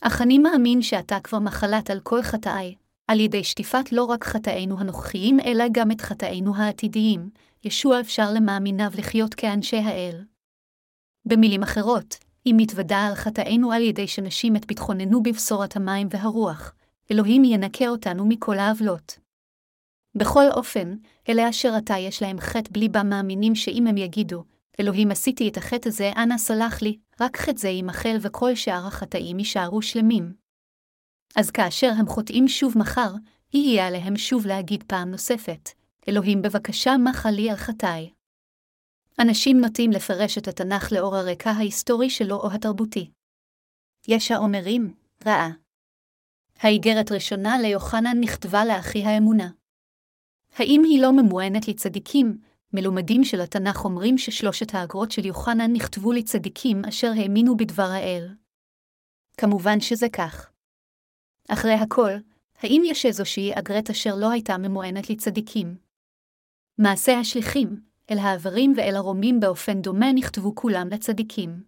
אך 0.00 0.22
אני 0.22 0.38
מאמין 0.38 0.82
שאתה 0.82 1.20
כבר 1.20 1.38
מחלת 1.38 1.90
על 1.90 2.00
כל 2.00 2.22
חטאי, 2.22 2.74
על 3.08 3.20
ידי 3.20 3.44
שטיפת 3.44 3.92
לא 3.92 4.04
רק 4.04 4.24
חטאינו 4.24 4.80
הנוכחיים, 4.80 5.40
אלא 5.40 5.64
גם 5.72 5.90
את 5.90 6.00
חטאינו 6.00 6.56
העתידיים, 6.56 7.30
ישוע 7.64 8.00
אפשר 8.00 8.32
למאמיניו 8.34 8.90
לחיות 8.98 9.34
כאנשי 9.34 9.76
האל. 9.76 10.24
במילים 11.24 11.62
אחרות, 11.62 12.18
אם 12.46 12.54
מתוודה 12.56 13.06
על 13.06 13.14
חטאינו 13.14 13.72
על 13.72 13.82
ידי 13.82 14.06
שנשים 14.06 14.56
את 14.56 14.66
ביטחוננו 14.66 15.22
בבשורת 15.22 15.76
המים 15.76 16.08
והרוח, 16.10 16.74
אלוהים 17.10 17.44
ינקה 17.44 17.88
אותנו 17.88 18.26
מכל 18.26 18.58
העוולות. 18.58 19.18
בכל 20.14 20.44
אופן, 20.50 20.96
אלה 21.28 21.48
אשר 21.48 21.74
עתה 21.74 21.98
יש 21.98 22.22
להם 22.22 22.40
חטא 22.40 22.70
בליבם 22.72 23.08
מאמינים 23.10 23.54
שאם 23.54 23.86
הם 23.86 23.96
יגידו, 23.96 24.44
אלוהים 24.80 25.10
עשיתי 25.10 25.48
את 25.48 25.56
החטא 25.56 25.88
הזה, 25.88 26.10
אנא 26.16 26.38
סלח 26.38 26.82
לי, 26.82 26.98
רק 27.20 27.36
חטא 27.36 27.58
זה 27.58 27.68
יימחל 27.68 28.16
וכל 28.20 28.54
שאר 28.54 28.86
החטאים 28.86 29.38
יישארו 29.38 29.82
שלמים. 29.82 30.47
אז 31.36 31.50
כאשר 31.50 31.90
הם 31.98 32.06
חוטאים 32.06 32.48
שוב 32.48 32.78
מחר, 32.78 33.12
יהיה 33.54 33.86
עליהם 33.86 34.16
שוב 34.16 34.46
להגיד 34.46 34.84
פעם 34.86 35.10
נוספת, 35.10 35.70
אלוהים 36.08 36.42
בבקשה 36.42 36.90
מחה 37.04 37.30
לי 37.30 37.50
על 37.50 37.56
חטאי. 37.56 38.10
אנשים 39.20 39.60
נוטים 39.60 39.90
לפרש 39.90 40.38
את 40.38 40.48
התנ"ך 40.48 40.92
לאור 40.92 41.16
הרקע 41.16 41.50
ההיסטורי 41.50 42.10
שלו 42.10 42.36
או 42.36 42.52
התרבותי. 42.52 43.10
יש 44.08 44.30
האומרים, 44.30 44.94
רעה. 45.26 45.50
האיגרת 46.60 47.12
ראשונה 47.12 47.58
ליוחנן 47.58 48.20
נכתבה 48.20 48.64
לאחי 48.64 49.04
האמונה. 49.04 49.50
האם 50.56 50.82
היא 50.84 51.02
לא 51.02 51.12
ממוענת 51.12 51.68
לצדיקים, 51.68 52.38
מלומדים 52.72 53.24
של 53.24 53.40
התנ"ך 53.40 53.84
אומרים 53.84 54.18
ששלושת 54.18 54.74
האגרות 54.74 55.10
של 55.10 55.26
יוחנן 55.26 55.72
נכתבו 55.72 56.12
לצדיקים 56.12 56.84
אשר 56.84 57.10
האמינו 57.16 57.56
בדבר 57.56 57.90
האל. 57.90 58.28
כמובן 59.36 59.80
שזה 59.80 60.06
כך. 60.08 60.47
אחרי 61.48 61.72
הכל, 61.74 62.10
האם 62.62 62.82
יש 62.84 63.06
איזושהי 63.06 63.52
אגרת 63.54 63.90
אשר 63.90 64.14
לא 64.14 64.30
הייתה 64.30 64.58
ממוענת 64.58 65.10
לצדיקים? 65.10 65.76
מעשה 66.78 67.18
השליחים, 67.18 67.80
אל 68.10 68.18
העברים 68.18 68.72
ואל 68.76 68.96
הרומים 68.96 69.40
באופן 69.40 69.82
דומה 69.82 70.12
נכתבו 70.12 70.54
כולם 70.54 70.88
לצדיקים. 70.88 71.62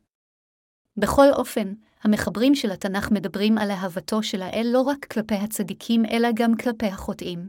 בכל 0.96 1.26
אופן, 1.32 1.74
המחברים 2.02 2.54
של 2.54 2.70
התנ"ך 2.70 3.10
מדברים 3.10 3.58
על 3.58 3.70
אהבתו 3.70 4.22
של 4.22 4.42
האל 4.42 4.66
לא 4.72 4.80
רק 4.80 5.04
כלפי 5.04 5.34
הצדיקים, 5.34 6.04
אלא 6.04 6.28
גם 6.34 6.56
כלפי 6.56 6.86
החוטאים. 6.86 7.48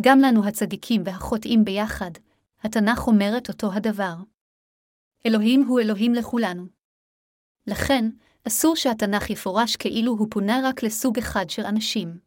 גם 0.00 0.18
לנו 0.18 0.48
הצדיקים 0.48 1.02
והחוטאים 1.04 1.64
ביחד, 1.64 2.10
התנ"ך 2.60 3.06
אומרת 3.06 3.48
אותו 3.48 3.72
הדבר. 3.72 4.14
אלוהים 5.26 5.64
הוא 5.64 5.80
אלוהים 5.80 6.14
לכולנו. 6.14 6.66
לכן, 7.66 8.04
אסור 8.46 8.76
שהתנ"ך 8.76 9.30
יפורש 9.30 9.76
כאילו 9.76 10.12
הוא 10.12 10.26
פונה 10.30 10.60
רק 10.64 10.82
לסוג 10.82 11.18
אחד 11.18 11.50
של 11.50 11.62
אנשים. 11.62 12.18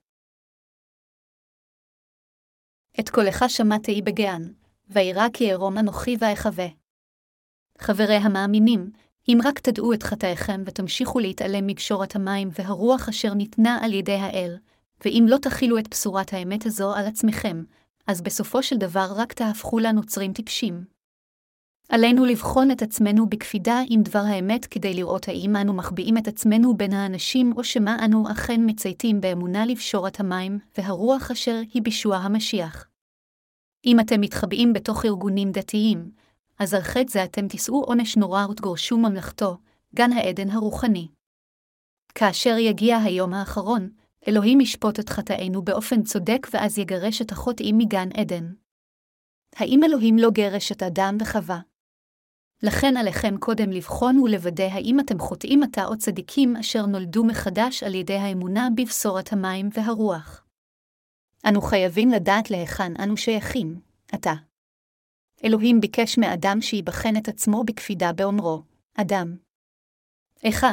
את 3.00 3.10
קולך 3.10 3.46
שמעתי 3.48 4.02
בגאן, 4.02 4.42
וירא 4.88 5.28
כי 5.34 5.54
ארום 5.54 5.78
אנוכי 5.78 6.16
ואחווה. 6.20 6.68
חברי 7.78 8.16
המאמינים, 8.16 8.92
אם 9.28 9.38
רק 9.44 9.60
תדעו 9.60 9.94
את 9.94 10.04
חטאיכם 10.04 10.64
ותמשיכו 10.66 11.20
להתעלם 11.20 11.68
מגשורת 11.68 12.16
המים 12.16 12.50
והרוח 12.52 13.10
אשר 13.10 13.34
ניתנה 13.34 13.78
על 13.82 13.94
ידי 13.94 14.16
האל, 14.16 14.58
ואם 15.06 15.26
לא 15.28 15.38
תכילו 15.38 15.78
את 15.78 15.90
בשורת 15.90 16.34
האמת 16.34 16.66
הזו 16.66 16.94
על 16.94 17.06
עצמכם, 17.06 17.64
אז 18.08 18.22
בסופו 18.22 18.64
של 18.64 18.78
דבר 18.78 19.08
רק 19.16 19.34
תהפכו 19.34 19.80
לנוצרים 19.80 20.34
טיפשים. 20.34 20.93
עלינו 21.90 22.26
לבחון 22.26 22.72
את 22.72 22.82
עצמנו 22.82 23.30
בקפידה 23.30 23.82
עם 23.90 24.02
דבר 24.04 24.24
האמת 24.28 24.66
כדי 24.66 24.94
לראות 24.94 25.28
האם 25.28 25.56
אנו 25.56 25.74
מחביאים 25.74 26.18
את 26.18 26.28
עצמנו 26.28 26.78
בין 26.78 26.94
האנשים 26.94 27.54
או 27.58 27.64
שמא 27.64 27.96
אנו 28.06 28.32
אכן 28.32 28.62
מצייתים 28.66 29.22
באמונה 29.22 29.66
לבשורת 29.66 30.20
המים 30.20 30.60
והרוח 30.78 31.32
אשר 31.32 31.62
היא 31.74 31.82
בישוע 31.82 32.18
המשיח. 32.18 32.88
אם 33.86 34.00
אתם 34.00 34.22
מתחבאים 34.22 34.74
בתוך 34.74 35.06
ארגונים 35.06 35.52
דתיים, 35.52 36.12
אז 36.60 36.74
על 36.74 36.82
חטא 36.82 37.12
זה 37.12 37.24
אתם 37.24 37.48
תישאו 37.48 37.84
עונש 37.84 38.18
נורא 38.18 38.46
ותגורשו 38.46 38.98
ממלכתו, 38.98 39.58
גן 39.96 40.12
העדן 40.12 40.50
הרוחני. 40.50 41.08
כאשר 42.16 42.58
יגיע 42.58 42.98
היום 42.98 43.34
האחרון, 43.34 43.90
אלוהים 44.28 44.62
ישפוט 44.62 45.00
את 45.00 45.10
חטאינו 45.10 45.62
באופן 45.62 46.04
צודק 46.04 46.48
ואז 46.54 46.78
יגרש 46.78 47.22
את 47.22 47.32
החוטאים 47.32 47.78
מגן 47.78 48.10
עדן. 48.18 48.54
האם 49.56 49.84
אלוהים 49.84 50.18
לא 50.18 50.30
גרש 50.32 50.72
את 50.72 50.84
אדם 50.84 51.18
וחווה? 51.22 51.60
לכן 52.64 52.98
עליכם 52.98 53.38
קודם 53.38 53.72
לבחון 53.72 54.20
ולוודא 54.20 54.64
האם 54.64 55.00
אתם 55.00 55.20
חוטאים 55.20 55.64
עתה 55.64 55.86
או 55.86 55.98
צדיקים 55.98 56.56
אשר 56.56 56.86
נולדו 56.86 57.24
מחדש 57.24 57.84
על 57.84 57.96
ידי 57.96 58.16
האמונה 58.16 58.68
בבשורת 58.76 59.34
המים 59.34 59.70
והרוח. 59.74 60.46
אנו 61.50 61.62
חייבים 61.62 62.10
לדעת 62.10 62.52
להיכן 62.52 62.94
אנו 63.04 63.18
שייכים, 63.18 63.80
עתה. 64.12 64.34
אלוהים 65.46 65.82
ביקש 65.82 66.18
מאדם 66.18 66.62
שיבחן 66.62 67.18
את 67.18 67.28
עצמו 67.28 67.64
בקפידה 67.64 68.14
באומרו, 68.14 68.64
אדם. 68.94 69.38
איכה, 70.44 70.72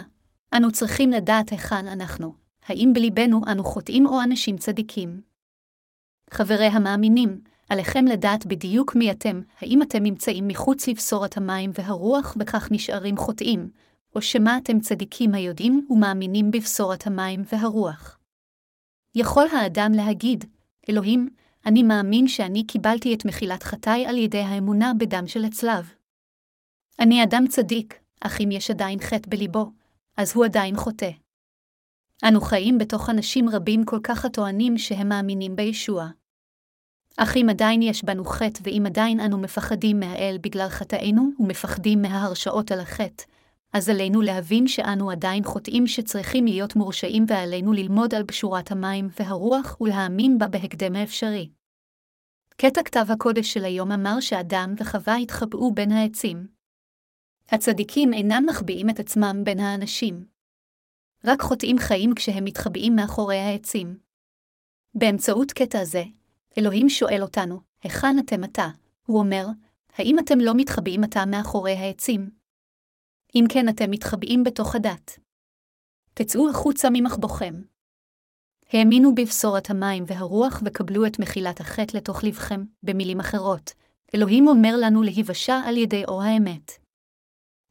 אנו 0.56 0.72
צריכים 0.72 1.10
לדעת 1.10 1.48
היכן 1.48 1.86
אנחנו, 1.86 2.34
האם 2.66 2.90
בליבנו 2.94 3.40
אנו 3.52 3.64
חוטאים 3.64 4.06
או 4.06 4.22
אנשים 4.22 4.56
צדיקים. 4.56 5.20
חברי 6.30 6.66
המאמינים, 6.66 7.40
עליכם 7.70 8.04
לדעת 8.04 8.46
בדיוק 8.46 8.96
מי 8.96 9.10
אתם, 9.10 9.40
האם 9.60 9.82
אתם 9.82 10.02
נמצאים 10.02 10.48
מחוץ 10.48 10.88
לבשורת 10.88 11.36
המים 11.36 11.70
והרוח 11.74 12.36
וכך 12.40 12.68
נשארים 12.70 13.16
חוטאים, 13.16 13.70
או 14.14 14.22
שמא 14.22 14.50
אתם 14.62 14.80
צדיקים 14.80 15.34
היודעים 15.34 15.86
ומאמינים 15.90 16.50
בבשורת 16.50 17.06
המים 17.06 17.42
והרוח. 17.52 18.18
יכול 19.14 19.46
האדם 19.52 19.92
להגיד, 19.94 20.44
אלוהים, 20.88 21.28
אני 21.66 21.82
מאמין 21.82 22.28
שאני 22.28 22.66
קיבלתי 22.66 23.14
את 23.14 23.24
מחילת 23.24 23.62
חטאי 23.62 24.06
על 24.06 24.16
ידי 24.16 24.42
האמונה 24.42 24.92
בדם 24.98 25.26
של 25.26 25.44
הצלב. 25.44 25.92
אני 26.98 27.22
אדם 27.22 27.44
צדיק, 27.48 28.00
אך 28.20 28.40
אם 28.40 28.50
יש 28.50 28.70
עדיין 28.70 28.98
חטא 29.00 29.30
בליבו, 29.30 29.72
אז 30.16 30.32
הוא 30.34 30.44
עדיין 30.44 30.76
חוטא. 30.76 31.10
אנו 32.28 32.40
חיים 32.40 32.78
בתוך 32.78 33.10
אנשים 33.10 33.48
רבים 33.48 33.84
כל 33.84 34.00
כך 34.02 34.24
הטוענים 34.24 34.78
שהם 34.78 35.08
מאמינים 35.08 35.56
בישוע. 35.56 36.08
אך 37.22 37.36
אם 37.36 37.46
עדיין 37.50 37.82
יש 37.82 38.04
בנו 38.04 38.24
חטא 38.24 38.60
ואם 38.62 38.82
עדיין 38.86 39.20
אנו 39.20 39.38
מפחדים 39.38 40.00
מהאל 40.00 40.38
בגלל 40.40 40.68
חטאינו 40.68 41.30
ומפחדים 41.38 42.02
מההרשאות 42.02 42.72
על 42.72 42.80
החטא, 42.80 43.24
אז 43.72 43.88
עלינו 43.88 44.20
להבין 44.20 44.68
שאנו 44.68 45.10
עדיין 45.10 45.44
חוטאים 45.44 45.86
שצריכים 45.86 46.44
להיות 46.44 46.76
מורשעים 46.76 47.24
ועלינו 47.28 47.72
ללמוד 47.72 48.14
על 48.14 48.22
בשורת 48.22 48.70
המים 48.70 49.08
והרוח 49.18 49.80
ולהאמין 49.80 50.38
בה 50.38 50.48
בהקדם 50.48 50.96
האפשרי. 50.96 51.50
קטע 52.56 52.82
כתב 52.82 53.06
הקודש 53.08 53.54
של 53.54 53.64
היום 53.64 53.92
אמר 53.92 54.20
שאדם 54.20 54.74
וחווה 54.76 55.16
התחבאו 55.16 55.74
בין 55.74 55.92
העצים. 55.92 56.46
הצדיקים 57.48 58.12
אינם 58.12 58.44
מחביאים 58.48 58.90
את 58.90 59.00
עצמם 59.00 59.36
בין 59.44 59.60
האנשים. 59.60 60.24
רק 61.24 61.42
חוטאים 61.42 61.78
חיים 61.78 62.14
כשהם 62.14 62.44
מתחבאים 62.44 62.96
מאחורי 62.96 63.36
העצים. 63.36 63.98
באמצעות 64.94 65.52
קטע 65.52 65.84
זה, 65.84 66.02
אלוהים 66.58 66.88
שואל 66.88 67.22
אותנו, 67.22 67.60
היכן 67.82 68.18
אתם 68.18 68.44
עתה? 68.44 68.68
הוא 69.06 69.18
אומר, 69.18 69.46
האם 69.96 70.18
אתם 70.18 70.38
לא 70.40 70.52
מתחבאים 70.56 71.04
עתה 71.04 71.26
מאחורי 71.26 71.72
העצים? 71.72 72.30
אם 73.34 73.44
כן 73.48 73.68
אתם 73.68 73.90
מתחבאים 73.90 74.44
בתוך 74.44 74.74
הדת. 74.74 75.18
תצאו 76.14 76.50
החוצה 76.50 76.88
ממחבוכם. 76.92 77.54
האמינו 78.72 79.14
בבשורת 79.14 79.70
המים 79.70 80.04
והרוח 80.06 80.62
וקבלו 80.64 81.06
את 81.06 81.18
מחילת 81.18 81.60
החטא 81.60 81.96
לתוך 81.96 82.24
לבכם, 82.24 82.64
במילים 82.82 83.20
אחרות, 83.20 83.72
אלוהים 84.14 84.48
אומר 84.48 84.74
לנו 84.80 85.02
להיוושע 85.02 85.60
על 85.66 85.76
ידי 85.76 86.04
אור 86.04 86.22
האמת. 86.22 86.72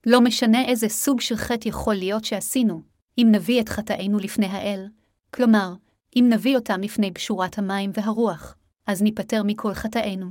לא 0.05 0.21
משנה 0.21 0.65
איזה 0.65 0.89
סוג 0.89 1.21
של 1.21 1.35
חטא 1.35 1.67
יכול 1.67 1.95
להיות 1.95 2.25
שעשינו, 2.25 2.81
אם 3.17 3.27
נביא 3.31 3.61
את 3.61 3.69
חטאינו 3.69 4.19
לפני 4.19 4.45
האל, 4.45 4.87
כלומר, 5.33 5.73
אם 6.15 6.25
נביא 6.29 6.55
אותם 6.55 6.81
לפני 6.81 7.11
בשורת 7.11 7.57
המים 7.57 7.91
והרוח, 7.93 8.55
אז 8.87 9.01
ניפטר 9.01 9.41
מכל 9.45 9.73
חטאינו. 9.73 10.29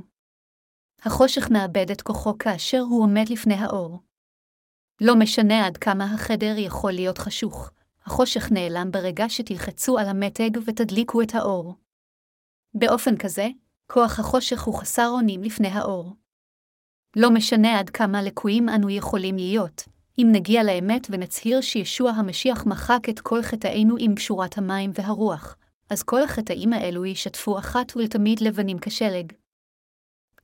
החושך 1.01 1.49
מאבד 1.51 1.91
את 1.91 2.01
כוחו 2.01 2.37
כאשר 2.37 2.79
הוא 2.79 3.03
עומד 3.03 3.29
לפני 3.29 3.53
האור. 3.53 3.99
לא 5.01 5.15
משנה 5.15 5.65
עד 5.65 5.77
כמה 5.77 6.13
החדר 6.13 6.55
יכול 6.57 6.91
להיות 6.91 7.17
חשוך, 7.17 7.71
החושך 8.05 8.51
נעלם 8.51 8.91
ברגע 8.91 9.25
שתלחצו 9.29 9.97
על 9.97 10.07
המתג 10.07 10.49
ותדליקו 10.65 11.21
את 11.21 11.35
האור. 11.35 11.75
באופן 12.73 13.17
כזה, 13.17 13.47
כוח 13.91 14.19
החושך 14.19 14.61
הוא 14.63 14.79
חסר 14.79 15.07
אונים 15.07 15.43
לפני 15.43 15.67
האור. 15.67 16.15
לא 17.15 17.31
משנה 17.31 17.79
עד 17.79 17.89
כמה 17.89 18.21
לקויים 18.21 18.69
אנו 18.69 18.89
יכולים 18.89 19.35
להיות, 19.35 19.83
אם 20.17 20.27
נגיע 20.31 20.63
לאמת 20.63 21.07
ונצהיר 21.09 21.61
שישוע 21.61 22.11
המשיח 22.11 22.65
מחק 22.65 23.09
את 23.09 23.19
כל 23.19 23.41
חטאינו 23.41 23.95
עם 23.99 24.15
פשורת 24.15 24.57
המים 24.57 24.91
והרוח, 24.93 25.55
אז 25.89 26.03
כל 26.03 26.23
החטאים 26.23 26.73
האלו 26.73 27.05
ישתפו 27.05 27.59
אחת 27.59 27.95
ולתמיד 27.95 28.41
לבנים 28.41 28.77
כשלג. 28.81 29.33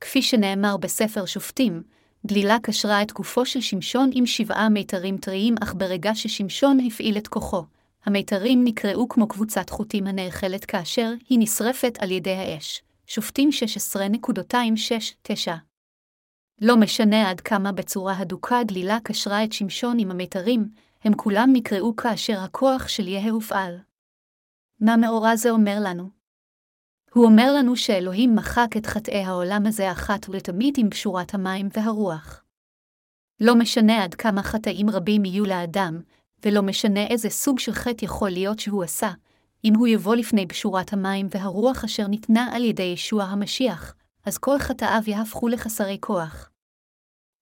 כפי 0.01 0.21
שנאמר 0.21 0.77
בספר 0.77 1.25
שופטים, 1.25 1.83
דלילה 2.25 2.57
קשרה 2.63 3.01
את 3.01 3.11
גופו 3.11 3.45
של 3.45 3.61
שמשון 3.61 4.09
עם 4.13 4.25
שבעה 4.25 4.69
מיתרים 4.69 5.17
טריים, 5.17 5.55
אך 5.63 5.73
ברגע 5.73 6.15
ששמשון 6.15 6.77
הפעיל 6.87 7.17
את 7.17 7.27
כוחו, 7.27 7.63
המיתרים 8.05 8.63
נקראו 8.63 9.09
כמו 9.09 9.27
קבוצת 9.27 9.69
חוטים 9.69 10.07
הנאכלת 10.07 10.65
כאשר 10.65 11.13
היא 11.29 11.39
נשרפת 11.39 11.97
על 11.99 12.11
ידי 12.11 12.33
האש. 12.33 12.81
שופטים 13.07 13.49
16.269 13.49 15.51
לא 16.61 16.77
משנה 16.77 17.29
עד 17.29 17.41
כמה 17.41 17.71
בצורה 17.71 18.17
הדוקה 18.17 18.63
גלילה 18.63 18.97
קשרה 19.03 19.43
את 19.43 19.53
שמשון 19.53 19.99
עם 19.99 20.11
המיתרים, 20.11 20.69
הם 21.03 21.13
כולם 21.13 21.49
נקראו 21.53 21.95
כאשר 21.95 22.39
הכוח 22.39 22.87
של 22.87 23.07
יהא 23.07 23.29
הופעל. 23.29 23.77
מה 24.79 24.97
מאורע 24.97 25.35
זה 25.35 25.49
אומר 25.49 25.77
לנו? 25.81 26.09
הוא 27.13 27.25
אומר 27.25 27.53
לנו 27.57 27.75
שאלוהים 27.75 28.35
מחק 28.35 28.67
את 28.77 28.85
חטאי 28.85 29.23
העולם 29.23 29.65
הזה 29.65 29.91
אחת 29.91 30.29
ולתמיד 30.29 30.73
עם 30.77 30.89
פשורת 30.89 31.33
המים 31.33 31.69
והרוח. 31.73 32.43
לא 33.39 33.55
משנה 33.55 34.03
עד 34.03 34.15
כמה 34.15 34.43
חטאים 34.43 34.89
רבים 34.89 35.25
יהיו 35.25 35.45
לאדם, 35.45 36.01
ולא 36.45 36.61
משנה 36.61 37.07
איזה 37.07 37.29
סוג 37.29 37.59
של 37.59 37.71
חטא 37.71 38.05
יכול 38.05 38.29
להיות 38.29 38.59
שהוא 38.59 38.83
עשה, 38.83 39.11
אם 39.63 39.73
הוא 39.75 39.87
יבוא 39.87 40.15
לפני 40.15 40.47
פשורת 40.47 40.93
המים 40.93 41.27
והרוח 41.31 41.83
אשר 41.83 42.07
ניתנה 42.07 42.49
על 42.55 42.63
ידי 42.63 42.83
ישוע 42.83 43.23
המשיח, 43.23 43.95
אז 44.25 44.37
כל 44.37 44.59
חטאיו 44.59 45.01
יהפכו 45.07 45.47
לחסרי 45.47 45.97
כוח. 46.01 46.49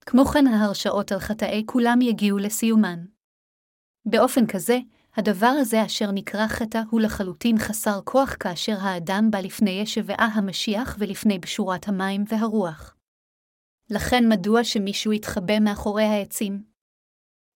כמו 0.05 0.25
כן 0.25 0.47
ההרשאות 0.47 1.11
על 1.11 1.19
חטאי 1.19 1.63
כולם 1.65 2.01
יגיעו 2.01 2.37
לסיומן. 2.37 3.05
באופן 4.05 4.47
כזה, 4.47 4.79
הדבר 5.15 5.53
הזה 5.60 5.86
אשר 5.86 6.12
נקרא 6.12 6.48
חטא 6.48 6.82
הוא 6.89 7.01
לחלוטין 7.01 7.58
חסר 7.60 8.00
כוח 8.03 8.36
כאשר 8.39 8.75
האדם 8.79 9.27
בא 9.32 9.39
לפני 9.39 9.72
ישבעה 9.72 10.29
המשיח 10.34 10.96
ולפני 11.00 11.39
בשורת 11.39 11.88
המים 11.88 12.24
והרוח. 12.27 12.96
לכן 13.89 14.24
מדוע 14.29 14.63
שמישהו 14.63 15.13
יתחבא 15.13 15.60
מאחורי 15.60 16.03
העצים? 16.03 16.63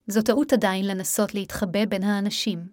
זו 0.08 0.22
טעות 0.22 0.54
עדיין 0.54 0.88
לנסות 0.88 1.34
להתחבא 1.34 1.86
בין 1.86 2.04
האנשים. 2.04 2.70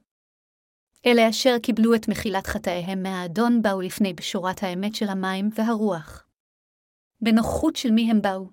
אלה 1.07 1.29
אשר 1.31 1.59
קיבלו 1.63 1.95
את 1.95 2.09
מחילת 2.09 2.47
חטאיהם 2.47 3.03
מהאדון 3.03 3.63
באו 3.63 3.81
לפני 3.81 4.13
בשורת 4.13 4.63
האמת 4.63 4.95
של 4.95 5.09
המים 5.09 5.49
והרוח. 5.55 6.27
בנוכחות 7.21 7.77
של 7.77 7.91
מי 7.91 8.11
הם 8.11 8.23
באו? 8.23 8.51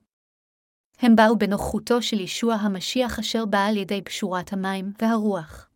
הם 1.00 1.16
באו 1.16 1.38
בנוכחותו 1.38 2.02
של 2.02 2.20
ישוע 2.20 2.54
המשיח 2.54 3.20
אשר 3.20 3.46
בא 3.46 3.66
על 3.66 3.78
ידי 3.78 4.02
בשורת 4.02 4.54
המים 4.54 4.94
והרוח. 5.02 5.71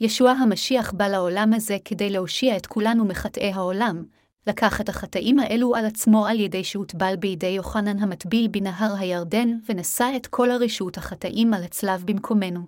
ישוע 0.00 0.30
המשיח 0.30 0.92
בא 0.92 1.08
לעולם 1.08 1.52
הזה 1.54 1.76
כדי 1.84 2.10
להושיע 2.10 2.56
את 2.56 2.66
כולנו 2.66 3.04
מחטאי 3.04 3.52
העולם, 3.52 4.04
לקח 4.46 4.80
את 4.80 4.88
החטאים 4.88 5.38
האלו 5.38 5.74
על 5.74 5.86
עצמו 5.86 6.26
על 6.26 6.40
ידי 6.40 6.64
שהוטבל 6.64 7.16
בידי 7.16 7.46
יוחנן 7.46 7.98
המטביל 7.98 8.48
בנהר 8.48 8.94
הירדן, 8.98 9.48
ונשא 9.68 10.12
את 10.16 10.26
כל 10.26 10.50
הרשות 10.50 10.98
החטאים 10.98 11.54
על 11.54 11.62
הצלב 11.62 12.04
במקומנו. 12.06 12.60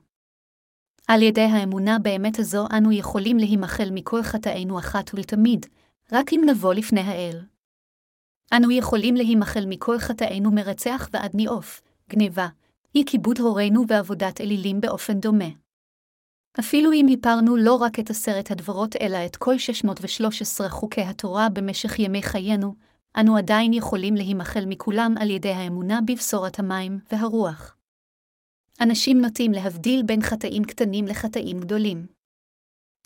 על 1.09 1.23
ידי 1.23 1.41
האמונה 1.41 1.99
באמת 1.99 2.39
הזו 2.39 2.67
אנו 2.77 2.93
יכולים 2.93 3.37
להימחל 3.37 3.89
מכל 3.93 4.23
חטאינו 4.23 4.79
אחת 4.79 5.15
ולתמיד, 5.15 5.67
רק 6.13 6.33
אם 6.33 6.43
נבוא 6.47 6.75
לפני 6.75 7.01
האל. 7.01 7.41
אנו 8.53 8.71
יכולים 8.71 9.15
להימחל 9.15 9.65
מכל 9.69 9.99
חטאינו 9.99 10.51
מרצח 10.51 11.09
ועד 11.13 11.31
ניאוף, 11.35 11.83
גניבה, 12.11 12.49
אי 12.95 13.05
כיבוד 13.07 13.39
הורינו 13.39 13.85
ועבודת 13.89 14.41
אלילים 14.41 14.81
באופן 14.81 15.21
דומה. 15.21 15.66
אפילו 16.61 16.93
אם 16.93 17.07
היפרנו 17.07 17.57
לא 17.57 17.75
רק 17.75 17.99
את 17.99 18.11
עשרת 18.11 18.51
הדברות 18.51 18.97
אלא 19.01 19.27
את 19.27 19.37
כל 19.37 19.59
613 19.59 20.69
חוקי 20.69 21.01
התורה 21.01 21.49
במשך 21.49 21.99
ימי 21.99 22.23
חיינו, 22.23 22.75
אנו 23.21 23.37
עדיין 23.37 23.73
יכולים 23.73 24.15
להימחל 24.15 24.65
מכולם 24.67 25.15
על 25.21 25.31
ידי 25.31 25.53
האמונה 25.53 26.01
בבשורת 26.07 26.59
המים 26.59 26.99
והרוח. 27.13 27.77
אנשים 28.81 29.21
נוטים 29.21 29.53
להבדיל 29.53 30.03
בין 30.03 30.23
חטאים 30.23 30.65
קטנים 30.65 31.07
לחטאים 31.07 31.61
גדולים. 31.61 32.07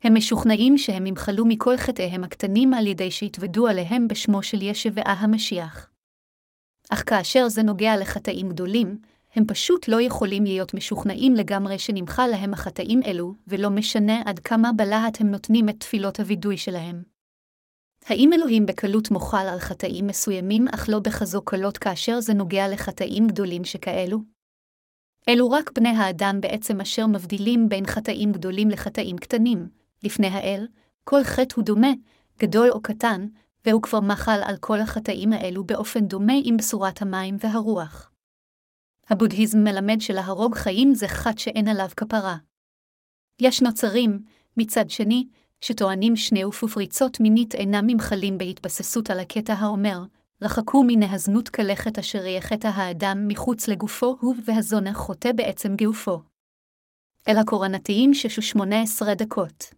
הם 0.05 0.15
משוכנעים 0.15 0.79
שהם 0.79 1.07
ימחלו 1.07 1.45
מכל 1.45 1.77
חטאיהם 1.77 2.25
הקטנים 2.25 2.75
על 2.75 2.87
ידי 2.87 3.11
שהתוודו 3.11 3.67
עליהם 3.67 4.09
בשמו 4.09 4.43
של 4.43 4.63
ישבעה 4.63 5.13
המשיח. 5.19 5.91
אך 6.91 7.03
כאשר 7.07 7.49
זה 7.49 7.63
נוגע 7.63 7.97
לחטאים 7.97 8.49
גדולים, 8.49 8.99
הם 9.35 9.45
פשוט 9.47 9.89
לא 9.89 10.01
יכולים 10.01 10.45
להיות 10.45 10.75
משוכנעים 10.75 11.35
לגמרי 11.35 11.79
שנמחה 11.79 12.27
להם 12.27 12.53
החטאים 12.53 13.01
אלו, 13.07 13.35
ולא 13.47 13.71
משנה 13.71 14.23
עד 14.25 14.39
כמה 14.39 14.73
בלהט 14.73 15.21
הם 15.21 15.31
נותנים 15.31 15.69
את 15.69 15.75
תפילות 15.79 16.21
הווידוי 16.21 16.57
שלהם. 16.57 17.03
האם 18.07 18.33
אלוהים 18.33 18.67
בקלות 18.67 19.11
מוחל 19.11 19.47
על 19.53 19.59
חטאים 19.59 20.07
מסוימים, 20.07 20.69
אך 20.69 20.89
לא 20.89 20.99
בכזו 20.99 21.43
קלות 21.43 21.79
כאשר 21.79 22.21
זה 22.21 22.35
נוגע 22.35 22.69
לחטאים 22.69 23.27
גדולים 23.27 23.65
שכאלו? 23.65 24.19
אלו 25.29 25.51
רק 25.51 25.71
בני 25.75 25.89
האדם 25.89 26.41
בעצם 26.41 26.81
אשר 26.81 27.07
מבדילים 27.07 27.69
בין 27.69 27.87
חטאים 27.87 28.33
גדולים 28.33 28.71
לחטאים 28.71 29.19
קטנים. 29.19 29.69
לפני 30.03 30.27
האל, 30.27 30.67
כל 31.05 31.25
חטא 31.25 31.55
הוא 31.57 31.65
דומה, 31.65 31.91
גדול 32.39 32.71
או 32.71 32.83
קטן, 32.83 33.27
והוא 33.67 33.83
כבר 33.83 34.01
מחל 34.01 34.41
על 34.45 34.57
כל 34.57 34.81
החטאים 34.81 35.33
האלו 35.33 35.65
באופן 35.65 36.07
דומה 36.07 36.33
עם 36.45 36.57
בשורת 36.57 37.03
המים 37.03 37.37
והרוח. 37.41 38.10
הבודהיזם 39.11 39.59
מלמד 39.59 40.01
שלהרוג 40.01 40.55
חיים 40.55 40.95
זה 40.95 41.09
חת 41.09 41.39
שאין 41.39 41.69
עליו 41.69 41.89
כפרה. 41.97 42.37
יש 43.41 43.63
נוצרים, 43.63 44.19
מצד 44.57 44.91
שני, 44.91 45.29
שטוענים 45.61 46.17
שני 46.17 46.45
ופופריצות 46.45 47.21
מינית 47.21 47.55
אינם 47.55 47.87
ממחלים 47.87 48.39
בהתבססות 48.39 49.11
על 49.11 49.21
הקטע 49.21 49.55
האומר, 49.55 49.99
רחקו 50.43 50.85
מן 50.87 51.03
ההזנות 51.03 51.49
כלכת 51.49 51.99
אשר 51.99 52.27
יחטא 52.27 52.69
האדם 52.75 53.29
מחוץ 53.29 53.69
לגופו 53.69 54.17
הוא 54.21 54.35
והזונה 54.45 54.95
חוטא 54.95 55.33
בעצם 55.33 55.77
גופו. 55.77 56.23
אל 57.29 57.39
הקורנתיים 57.39 58.15
ששו 58.15 58.43
שמונה 58.43 58.83
עשרה 58.83 59.15
דקות. 59.15 59.75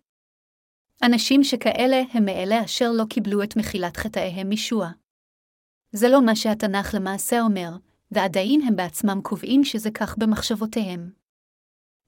אנשים 1.02 1.44
שכאלה 1.44 2.02
הם 2.12 2.24
מאלה 2.24 2.64
אשר 2.64 2.90
לא 2.92 3.04
קיבלו 3.10 3.42
את 3.42 3.56
מחילת 3.56 3.96
חטאיהם 3.96 4.50
משוע. 4.50 4.90
זה 5.92 6.08
לא 6.08 6.26
מה 6.26 6.36
שהתנ"ך 6.36 6.94
למעשה 6.94 7.40
אומר, 7.40 7.70
ועדיין 8.12 8.62
הם 8.62 8.76
בעצמם 8.76 9.20
קובעים 9.22 9.64
שזה 9.64 9.90
כך 9.90 10.18
במחשבותיהם. 10.18 11.10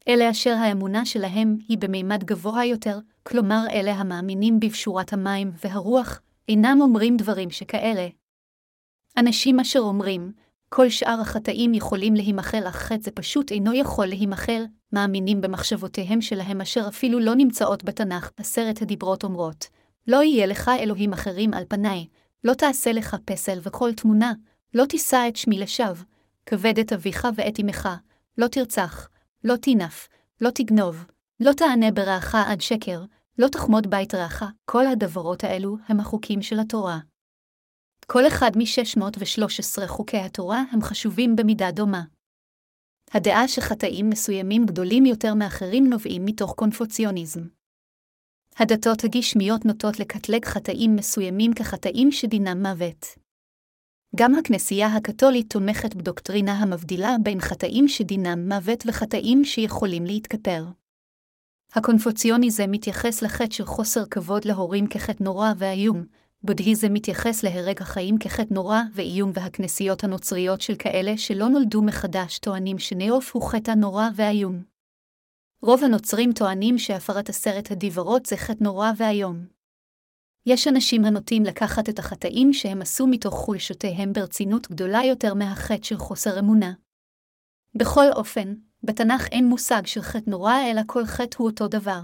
אלה 0.09 0.31
אשר 0.31 0.51
האמונה 0.51 1.07
שלהם 1.07 1.57
היא 1.69 1.79
במימד 1.79 2.25
גבוה 2.25 2.65
יותר, 2.65 2.99
כלומר 3.23 3.65
אלה 3.71 3.93
המאמינים 3.93 4.61
בפשורת 4.61 5.13
המים 5.13 5.53
והרוח, 5.65 6.21
אינם 6.49 6.79
אומרים 6.81 7.17
דברים 7.17 7.51
שכאלה. 7.51 8.09
אנשים 9.17 9.61
אשר 9.61 9.79
אומרים, 9.79 10.33
כל 10.69 10.89
שאר 10.89 11.21
החטאים 11.21 11.75
יכולים 11.75 12.15
להימחל, 12.15 12.69
אך 12.69 12.77
חטא 12.77 13.03
זה 13.03 13.11
פשוט 13.11 13.53
אינו 13.53 13.75
יכול 13.75 14.07
להימחל, 14.07 14.65
מאמינים 14.93 15.41
במחשבותיהם 15.41 16.21
שלהם 16.21 16.61
אשר 16.61 16.89
אפילו 16.89 17.21
לא 17.21 17.35
נמצאות 17.35 17.85
בתנ"ך, 17.85 18.31
עשרת 18.37 18.83
הדיברות 18.83 19.25
אומרות, 19.25 19.67
לא 20.07 20.23
יהיה 20.23 20.47
לך 20.47 20.71
אלוהים 20.81 21.13
אחרים 21.13 21.55
על 21.55 21.65
פניי, 21.69 22.07
לא 22.45 22.55
תעשה 22.55 22.93
לך 22.93 23.17
פסל 23.25 23.59
וכל 23.63 23.93
תמונה, 23.93 24.33
לא 24.75 24.85
תישא 24.85 25.25
את 25.29 25.37
שמי 25.37 25.59
לשווא, 25.59 26.05
כבד 26.47 26.79
את 26.79 26.93
אביך 26.93 27.29
ואת 27.35 27.61
אמך, 27.61 27.89
לא 28.39 28.47
תרצח, 28.47 29.09
לא 29.45 29.57
תינף, 29.57 30.09
לא 30.41 30.51
תגנוב, 30.51 31.05
לא 31.41 31.53
תענה 31.53 31.91
ברעך 31.91 32.35
עד 32.35 32.61
שקר, 32.61 33.05
לא 33.39 33.49
תחמוד 33.49 33.91
בית 33.91 34.15
רעך, 34.15 34.43
כל 34.65 34.87
הדברות 34.87 35.45
האלו 35.45 35.77
הם 35.89 36.01
החוקים 36.01 36.43
של 36.43 36.59
התורה. 36.59 36.99
כל 38.07 38.27
אחד 38.27 38.51
מ-613 38.57 39.87
חוקי 39.87 40.19
התורה 40.19 40.63
הם 40.71 40.83
חשובים 40.83 41.37
במידה 41.37 41.71
דומה. 41.71 42.03
הדעה 43.11 43.49
שחטאים 43.49 44.11
מסוימים 44.11 44.67
גדולים 44.67 45.07
יותר 45.07 45.35
מאחרים 45.35 45.87
נובעים 45.91 46.25
מתוך 46.25 46.53
קונפוציוניזם. 46.53 47.43
הדתות 48.57 49.05
הגשמיות 49.05 49.65
נוטות 49.65 50.01
לקטלג 50.01 50.45
חטאים 50.45 50.97
מסוימים 50.97 51.55
כחטאים 51.55 52.13
שדינם 52.13 52.63
מוות. 52.63 53.24
גם 54.17 54.35
הכנסייה 54.35 54.87
הקתולית 54.87 55.53
תומכת 55.53 55.95
בדוקטרינה 55.95 56.53
המבדילה 56.53 57.17
בין 57.23 57.41
חטאים 57.41 57.89
שדינם 57.89 58.49
מוות 58.49 58.85
וחטאים 58.87 59.45
שיכולים 59.45 60.05
להתכפר. 60.05 60.65
הקונפוציוניזם 61.73 62.71
מתייחס 62.71 63.23
לחטא 63.23 63.55
של 63.55 63.65
חוסר 63.65 64.05
כבוד 64.07 64.45
להורים 64.45 64.87
כחטא 64.87 65.23
נורא 65.23 65.53
ואיום, 65.59 66.05
בודהיזם 66.43 66.93
מתייחס 66.93 67.43
להרג 67.43 67.83
החיים 67.83 68.19
כחטא 68.19 68.55
נורא 68.55 68.81
ואיום 68.95 69.31
והכנסיות 69.35 70.05
הנוצריות 70.05 70.61
של 70.61 70.75
כאלה 70.79 71.17
שלא 71.17 71.49
נולדו 71.49 71.83
מחדש 71.83 72.39
טוענים 72.39 72.79
שנאוף 72.79 73.35
הוא 73.35 73.51
חטא 73.51 73.71
נורא 73.71 74.09
ואיום. 74.15 74.63
רוב 75.63 75.85
הנוצרים 75.85 76.33
טוענים 76.33 76.79
שהפרת 76.79 77.29
עשרת 77.29 77.71
הדיברות 77.71 78.27
זה 78.27 78.37
חטא 78.37 78.65
נורא 78.65 78.91
ואיום. 78.97 79.54
יש 80.47 80.69
אנשים 80.69 81.05
הנוטים 81.05 81.43
לקחת 81.43 81.89
את 81.89 81.99
החטאים 81.99 82.53
שהם 82.53 82.83
עשו 82.83 83.07
מתוך 83.07 83.35
חולשותיהם 83.35 84.13
ברצינות 84.13 84.71
גדולה 84.71 85.05
יותר 85.05 85.35
מהחטא 85.35 85.83
של 85.83 85.97
חוסר 85.97 86.39
אמונה. 86.39 86.73
בכל 87.75 88.13
אופן, 88.13 88.55
בתנ"ך 88.83 89.27
אין 89.33 89.47
מושג 89.47 89.87
של 89.87 90.03
חטא 90.03 90.31
נורא, 90.31 90.55
אלא 90.71 90.81
כל 90.87 91.05
חטא 91.05 91.37
הוא 91.39 91.47
אותו 91.51 91.69
דבר. 91.69 92.01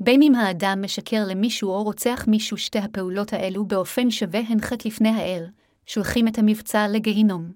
בין 0.00 0.22
אם 0.22 0.34
האדם 0.34 0.78
משקר 0.82 1.24
למישהו 1.28 1.70
או 1.70 1.82
רוצח 1.82 2.24
מישהו, 2.28 2.56
שתי 2.56 2.78
הפעולות 2.78 3.32
האלו 3.32 3.64
באופן 3.64 4.10
שווה 4.10 4.40
הן 4.40 4.60
חטא 4.60 4.88
לפני 4.88 5.08
האל, 5.08 5.46
שולחים 5.86 6.28
את 6.28 6.38
המבצע 6.38 6.88
לגיהינום. 6.88 7.52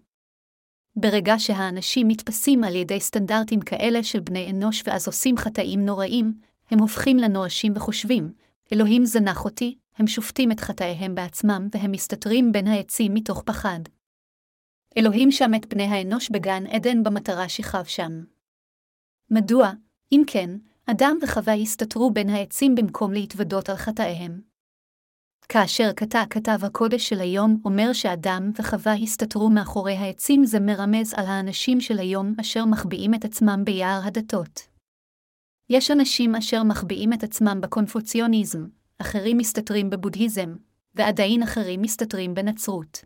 ברגע 0.97 1.35
שהאנשים 1.39 2.09
מתפסים 2.09 2.65
על 2.65 2.77
ידי 2.77 3.01
סטנדרטים 3.01 3.61
כאלה 3.61 4.03
של 4.03 4.21
בני 4.21 4.51
אנוש 4.51 4.83
ואז 4.87 5.07
עושים 5.07 5.37
חטאים 5.37 5.85
נוראים, 5.85 6.35
הם 6.71 6.79
הופכים 6.79 7.17
לנואשים 7.17 7.73
וחושבים, 7.77 8.33
אלוהים 8.73 9.05
זנח 9.05 9.45
אותי, 9.45 9.79
הם 9.97 10.07
שופטים 10.07 10.53
את 10.53 10.61
חטאיהם 10.61 11.15
בעצמם 11.15 11.69
והם 11.73 11.93
מסתתרים 11.93 12.53
בין 12.53 12.67
העצים 12.67 13.15
מתוך 13.15 13.43
פחד. 13.43 13.81
אלוהים 14.97 15.31
שם 15.31 15.51
את 15.55 15.67
בני 15.67 15.85
האנוש 15.85 16.31
בגן 16.31 16.67
עדן 16.67 17.03
במטרה 17.03 17.49
שכב 17.49 17.85
שם. 17.85 18.25
מדוע, 19.31 19.71
אם 20.13 20.23
כן, 20.27 20.51
אדם 20.87 21.19
וחווה 21.23 21.55
הסתתרו 21.55 22.11
בין 22.11 22.29
העצים 22.29 22.75
במקום 22.75 23.13
להתוודות 23.13 23.69
על 23.69 23.77
חטאיהם? 23.77 24.41
כאשר 25.49 25.93
קטע 25.93 26.23
כתב 26.31 26.59
הקודש 26.63 27.09
של 27.09 27.21
היום 27.21 27.61
אומר 27.65 27.93
שאדם 27.93 28.51
וחווה 28.59 28.95
הסתתרו 28.95 29.51
מאחורי 29.51 29.93
העצים 29.93 30.45
זה 30.45 30.61
מרמז 30.61 31.15
על 31.17 31.27
האנשים 31.27 31.81
של 31.81 31.99
היום 31.99 32.35
אשר 32.41 32.65
מחביאים 32.65 33.15
את 33.15 33.25
עצמם 33.25 33.63
ביער 33.65 34.01
הדתות. 34.05 34.78
יש 35.71 35.91
אנשים 35.91 36.35
אשר 36.35 36.63
מחביאים 36.63 37.13
את 37.13 37.23
עצמם 37.23 37.59
בקונפוציוניזם, 37.61 38.67
אחרים 38.99 39.39
מסתתרים 39.39 39.91
בבודהיזם, 39.91 40.55
ועדיין 40.95 41.43
אחרים 41.43 41.83
מסתתרים 41.83 42.35
בנצרות. 42.35 43.05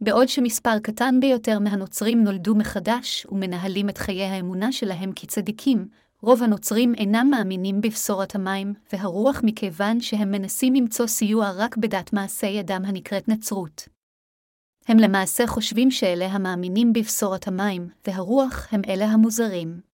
בעוד 0.00 0.28
שמספר 0.28 0.78
קטן 0.78 1.20
ביותר 1.20 1.58
מהנוצרים 1.58 2.24
נולדו 2.24 2.54
מחדש 2.54 3.26
ומנהלים 3.30 3.88
את 3.88 3.98
חיי 3.98 4.24
האמונה 4.24 4.72
שלהם 4.72 5.12
כצדיקים, 5.16 5.88
רוב 6.22 6.42
הנוצרים 6.42 6.94
אינם 6.94 7.28
מאמינים 7.30 7.80
בבשורת 7.80 8.34
המים 8.34 8.74
והרוח 8.92 9.40
מכיוון 9.44 10.00
שהם 10.00 10.30
מנסים 10.30 10.74
למצוא 10.74 11.06
סיוע 11.06 11.50
רק 11.56 11.76
בדת 11.76 12.12
מעשי 12.12 12.46
ידם 12.46 12.82
הנקראת 12.86 13.28
נצרות. 13.28 13.88
הם 14.86 14.98
למעשה 14.98 15.46
חושבים 15.46 15.90
שאלה 15.90 16.26
המאמינים 16.26 16.92
בבשורת 16.92 17.48
המים 17.48 17.88
והרוח 18.06 18.68
הם 18.72 18.80
אלה 18.88 19.04
המוזרים. 19.04 19.87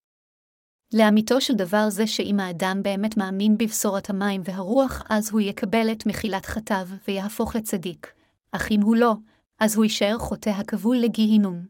לאמיתו 0.97 1.41
של 1.41 1.55
דבר 1.55 1.91
זה 1.91 2.07
שאם 2.07 2.41
האדם 2.41 2.81
באמת 2.83 3.17
מאמין 3.17 3.59
בבשורת 3.59 4.11
המים 4.11 4.43
והרוח, 4.45 5.03
אז 5.09 5.31
הוא 5.31 5.41
יקבל 5.41 5.93
את 5.93 6.07
מחילת 6.07 6.47
חטאיו 6.47 6.89
ויהפוך 7.09 7.57
לצדיק, 7.57 8.13
אך 8.53 8.71
אם 8.71 8.81
הוא 8.81 8.97
לא, 8.97 9.15
אז 9.59 9.77
הוא 9.77 9.85
יישאר 9.85 10.19
חוטא 10.19 10.51
הכבול 10.51 10.97
לגיהינום. 10.97 11.67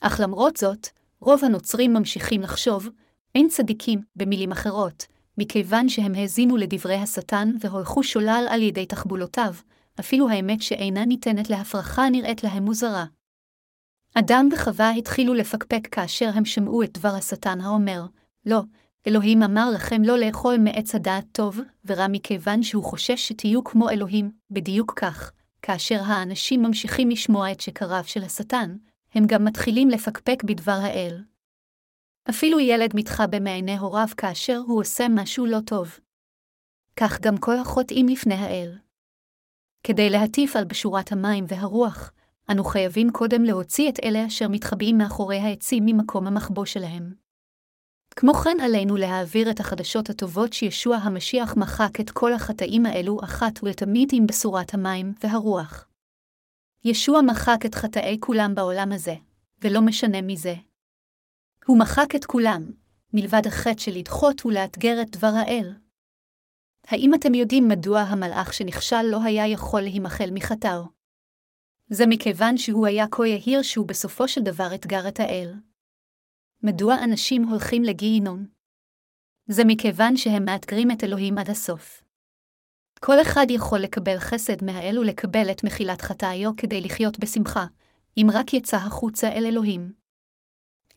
אך 0.00 0.20
למרות 0.20 0.56
זאת, 0.56 0.88
רוב 1.20 1.44
הנוצרים 1.44 1.92
ממשיכים 1.92 2.42
לחשוב, 2.42 2.88
אין 3.34 3.48
צדיקים, 3.48 4.02
במילים 4.16 4.52
אחרות, 4.52 5.06
מכיוון 5.38 5.88
שהם 5.88 6.14
האזינו 6.14 6.56
לדברי 6.56 6.96
השטן 6.96 7.52
והולכו 7.60 8.02
שולל 8.02 8.46
על 8.50 8.62
ידי 8.62 8.86
תחבולותיו, 8.86 9.54
אפילו 10.00 10.28
האמת 10.28 10.62
שאינה 10.62 11.04
ניתנת 11.04 11.50
להפרחה 11.50 12.08
נראית 12.10 12.44
להם 12.44 12.62
מוזרה. 12.62 13.04
אדם 14.14 14.48
וחווה 14.52 14.90
התחילו 14.90 15.34
לפקפק 15.34 15.88
כאשר 15.90 16.30
הם 16.34 16.44
שמעו 16.44 16.82
את 16.82 16.98
דבר 16.98 17.08
השטן 17.08 17.60
האומר, 17.60 18.06
לא, 18.46 18.60
אלוהים 19.06 19.42
אמר 19.42 19.70
לכם 19.74 20.02
לא 20.02 20.18
לאכול 20.18 20.56
מעץ 20.58 20.94
הדעת 20.94 21.24
טוב 21.32 21.60
ורע 21.84 22.06
מכיוון 22.08 22.62
שהוא 22.62 22.84
חושש 22.84 23.28
שתהיו 23.28 23.64
כמו 23.64 23.90
אלוהים, 23.90 24.30
בדיוק 24.50 24.92
כך, 24.96 25.32
כאשר 25.62 26.00
האנשים 26.06 26.62
ממשיכים 26.62 27.10
לשמוע 27.10 27.52
את 27.52 27.60
שקריו 27.60 28.04
של 28.04 28.22
השטן, 28.22 28.76
הם 29.14 29.26
גם 29.26 29.44
מתחילים 29.44 29.88
לפקפק 29.88 30.42
בדבר 30.44 30.78
האל. 30.82 31.22
אפילו 32.30 32.60
ילד 32.60 32.90
מתחבא 32.94 33.40
מעיני 33.40 33.78
הוריו 33.78 34.08
כאשר 34.16 34.58
הוא 34.66 34.80
עושה 34.80 35.06
משהו 35.10 35.46
לא 35.46 35.58
טוב. 35.66 35.98
כך 36.96 37.20
גם 37.20 37.36
כל 37.36 37.58
החוטאים 37.58 38.08
לפני 38.08 38.34
האל. 38.34 38.78
כדי 39.86 40.10
להטיף 40.10 40.56
על 40.56 40.64
בשורת 40.64 41.12
המים 41.12 41.44
והרוח, 41.48 42.12
אנו 42.50 42.64
חייבים 42.64 43.10
קודם 43.10 43.44
להוציא 43.44 43.88
את 43.88 43.98
אלה 44.04 44.26
אשר 44.26 44.48
מתחבאים 44.48 44.98
מאחורי 44.98 45.38
העצים 45.38 45.82
ממקום 45.86 46.26
המחבוא 46.26 46.64
שלהם. 46.64 47.14
כמו 48.16 48.34
כן 48.34 48.56
עלינו 48.62 48.96
להעביר 48.96 49.50
את 49.50 49.60
החדשות 49.60 50.10
הטובות 50.10 50.52
שישוע 50.52 50.96
המשיח 50.96 51.56
מחק 51.56 52.00
את 52.00 52.10
כל 52.10 52.32
החטאים 52.32 52.86
האלו 52.86 53.18
אחת 53.24 53.62
ולתמיד 53.62 54.08
עם 54.12 54.26
בשורת 54.26 54.74
המים 54.74 55.14
והרוח. 55.24 55.88
ישוע 56.84 57.20
מחק 57.22 57.66
את 57.66 57.74
חטאי 57.74 58.16
כולם 58.20 58.54
בעולם 58.54 58.92
הזה, 58.92 59.14
ולא 59.62 59.80
משנה 59.80 60.22
מזה. 60.22 60.54
הוא 61.66 61.78
מחק 61.78 62.14
את 62.16 62.24
כולם, 62.24 62.70
מלבד 63.12 63.46
החטא 63.46 63.80
של 63.80 63.92
לדחות 63.98 64.46
ולאתגר 64.46 65.02
את 65.02 65.10
דבר 65.10 65.32
האל. 65.34 65.72
האם 66.86 67.14
אתם 67.14 67.34
יודעים 67.34 67.68
מדוע 67.68 68.00
המלאך 68.00 68.54
שנכשל 68.54 69.02
לא 69.02 69.22
היה 69.22 69.48
יכול 69.48 69.80
להימחל 69.80 70.30
מחטאו? 70.32 71.01
זה 71.88 72.04
מכיוון 72.08 72.56
שהוא 72.56 72.86
היה 72.86 73.06
כה 73.10 73.26
יהיר 73.26 73.62
שהוא 73.62 73.88
בסופו 73.88 74.28
של 74.28 74.40
דבר 74.40 74.74
אתגר 74.74 75.08
את 75.08 75.20
האל. 75.20 75.54
מדוע 76.62 76.94
אנשים 77.04 77.44
הולכים 77.44 77.82
לגיהינום? 77.82 78.46
זה 79.46 79.62
מכיוון 79.66 80.16
שהם 80.16 80.44
מאתגרים 80.44 80.90
את 80.90 81.04
אלוהים 81.04 81.38
עד 81.38 81.50
הסוף. 81.50 82.02
כל 83.00 83.20
אחד 83.22 83.46
יכול 83.50 83.78
לקבל 83.78 84.18
חסד 84.18 84.64
מהאל 84.64 84.98
ולקבל 84.98 85.50
את 85.50 85.64
מחילת 85.64 86.02
חטאיו 86.02 86.56
כדי 86.56 86.80
לחיות 86.80 87.18
בשמחה, 87.18 87.66
אם 88.16 88.26
רק 88.32 88.54
יצא 88.54 88.76
החוצה 88.76 89.28
אל 89.32 89.46
אלוהים. 89.46 89.92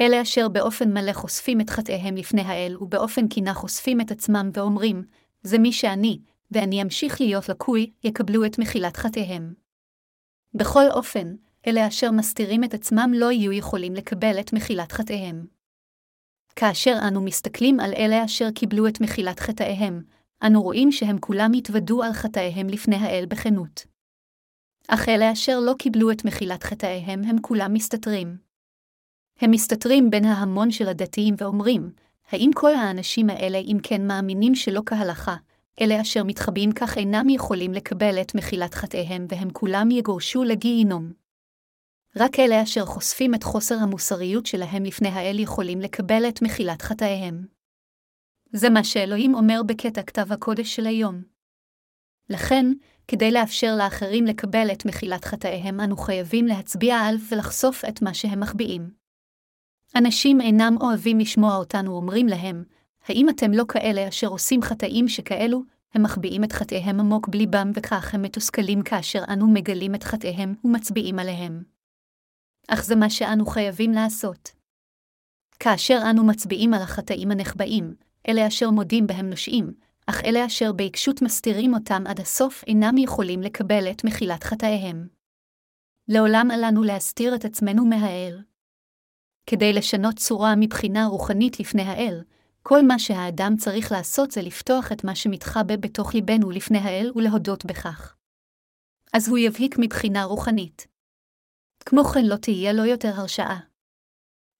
אלה 0.01 0.21
אשר 0.21 0.49
באופן 0.49 0.93
מלא 0.93 1.13
חושפים 1.13 1.61
את 1.61 1.69
חטאיהם 1.69 2.15
לפני 2.15 2.41
האל, 2.41 2.77
ובאופן 2.81 3.27
קינה 3.27 3.53
חושפים 3.53 4.01
את 4.01 4.11
עצמם 4.11 4.49
ואומרים, 4.53 5.03
זה 5.41 5.57
מי 5.57 5.71
שאני, 5.71 6.19
ואני 6.51 6.81
אמשיך 6.81 7.21
להיות 7.21 7.49
לקוי, 7.49 7.91
יקבלו 8.03 8.45
את 8.45 8.59
מחילת 8.59 8.97
חטאיהם. 8.97 9.64
בכל 10.57 10.83
אופן, 10.91 11.35
אלה 11.67 11.87
אשר 11.87 12.11
מסתירים 12.11 12.63
את 12.63 12.73
עצמם 12.73 13.11
לא 13.15 13.31
יהיו 13.31 13.51
יכולים 13.51 13.93
לקבל 13.93 14.39
את 14.39 14.53
מחילת 14.53 14.91
חטאיהם. 14.91 15.45
כאשר 16.55 16.97
אנו 17.07 17.21
מסתכלים 17.21 17.79
על 17.79 17.93
אלה 17.93 18.25
אשר 18.25 18.51
קיבלו 18.51 18.87
את 18.87 19.01
מחילת 19.01 19.39
חטאיהם, 19.39 20.03
אנו 20.43 20.61
רואים 20.61 20.91
שהם 20.91 21.17
כולם 21.19 21.51
התוודו 21.53 22.03
על 22.03 22.13
חטאיהם 22.13 22.67
לפני 22.67 22.95
האל 22.95 23.25
בכנות. 23.25 23.85
אך 24.87 25.09
אלה 25.09 25.31
אשר 25.31 25.59
לא 25.59 25.73
קיבלו 25.79 26.11
את 26.11 26.25
מחילת 26.25 26.63
חטאיהם 26.63 27.23
הם 27.23 27.41
כולם 27.41 27.73
מסתתרים. 27.73 28.37
הם 29.39 29.51
מסתתרים 29.51 30.09
בין 30.09 30.25
ההמון 30.25 30.71
של 30.71 30.87
הדתיים 30.87 31.35
ואומרים, 31.37 31.91
האם 32.31 32.51
כל 32.55 32.75
האנשים 32.75 33.29
האלה 33.29 33.57
אם 33.57 33.77
כן 33.83 34.07
מאמינים 34.07 34.55
שלא 34.55 34.81
כהלכה, 34.85 35.35
אלה 35.81 36.01
אשר 36.01 36.23
מתחבאים 36.23 36.71
כך 36.71 36.97
אינם 36.97 37.29
יכולים 37.29 37.73
לקבל 37.73 38.21
את 38.21 38.35
מחילת 38.35 38.73
חטאיהם 38.73 39.25
והם 39.29 39.49
כולם 39.53 39.91
יגורשו 39.91 40.43
לגיהינום. 40.43 41.13
רק 42.15 42.39
אלה 42.39 42.63
אשר 42.63 42.85
חושפים 42.85 43.35
את 43.35 43.43
חוסר 43.43 43.75
המוסריות 43.75 44.45
שלהם 44.45 44.83
לפני 44.83 45.09
האל 45.09 45.39
יכולים 45.39 45.81
לקבל 45.81 46.29
את 46.29 46.41
מחילת 46.41 46.81
חטאיהם. 46.81 47.47
זה 48.51 48.69
מה 48.69 48.83
שאלוהים 48.83 49.35
אומר 49.35 49.61
בקטע 49.65 50.01
כתב 50.01 50.31
הקודש 50.31 50.75
של 50.75 50.87
היום. 50.87 51.23
לכן, 52.29 52.65
כדי 53.07 53.31
לאפשר 53.31 53.75
לאחרים 53.77 54.25
לקבל 54.25 54.67
את 54.71 54.85
מחילת 54.85 55.25
חטאיהם, 55.25 55.79
אנו 55.79 55.97
חייבים 55.97 56.45
להצביע 56.45 56.95
על 56.95 57.15
ולחשוף 57.29 57.85
את 57.85 58.01
מה 58.01 58.13
שהם 58.13 58.39
מחביאים. 58.39 58.91
אנשים 59.95 60.41
אינם 60.41 60.75
אוהבים 60.81 61.19
לשמוע 61.19 61.55
אותנו 61.55 61.95
אומרים 61.95 62.27
להם, 62.27 62.63
האם 63.07 63.29
אתם 63.29 63.51
לא 63.51 63.63
כאלה 63.67 64.07
אשר 64.07 64.27
עושים 64.27 64.61
חטאים 64.61 65.07
שכאלו, 65.07 65.63
הם 65.93 66.03
מחביאים 66.03 66.43
את 66.43 66.51
חטאיהם 66.51 66.99
עמוק 66.99 67.27
בליבם 67.27 67.71
וכך 67.75 68.13
הם 68.13 68.21
מתוסכלים 68.21 68.81
כאשר 68.81 69.23
אנו 69.33 69.47
מגלים 69.47 69.95
את 69.95 70.03
חטאיהם 70.03 70.55
ומצביעים 70.63 71.19
עליהם. 71.19 71.63
אך 72.67 72.83
זה 72.83 72.95
מה 72.95 73.09
שאנו 73.09 73.45
חייבים 73.45 73.91
לעשות. 73.91 74.51
כאשר 75.59 75.99
אנו 76.09 76.25
מצביעים 76.25 76.73
על 76.73 76.81
החטאים 76.81 77.31
הנחבאים, 77.31 77.95
אלה 78.27 78.47
אשר 78.47 78.69
מודים 78.69 79.07
בהם 79.07 79.29
נושעים, 79.29 79.73
אך 80.07 80.23
אלה 80.23 80.45
אשר 80.45 80.71
בעיקשות 80.71 81.21
מסתירים 81.21 81.73
אותם 81.73 82.03
עד 82.07 82.19
הסוף 82.19 82.63
אינם 82.67 82.97
יכולים 82.97 83.41
לקבל 83.41 83.91
את 83.91 84.03
מחילת 84.03 84.43
חטאיהם. 84.43 85.07
לעולם 86.07 86.51
עלינו 86.51 86.83
להסתיר 86.83 87.35
את 87.35 87.45
עצמנו 87.45 87.85
מהאל. 87.85 88.41
כדי 89.45 89.73
לשנות 89.73 90.15
צורה 90.15 90.55
מבחינה 90.55 91.05
רוחנית 91.05 91.59
לפני 91.59 91.81
האל, 91.81 92.21
כל 92.67 92.81
מה 92.87 92.99
שהאדם 92.99 93.53
צריך 93.57 93.91
לעשות 93.91 94.31
זה 94.31 94.41
לפתוח 94.41 94.91
את 94.91 95.03
מה 95.03 95.15
שמתחבא 95.15 95.75
בתוך 95.79 96.13
ליבנו 96.13 96.51
לפני 96.51 96.77
האל 96.77 97.11
ולהודות 97.15 97.65
בכך. 97.65 98.15
אז 99.13 99.29
הוא 99.29 99.37
יבהיק 99.37 99.75
מבחינה 99.79 100.23
רוחנית. 100.23 100.87
כמו 101.85 102.03
כן 102.03 102.25
לא 102.25 102.35
תהיה 102.35 102.73
לו 102.73 102.85
יותר 102.85 103.07
הרשעה. 103.15 103.59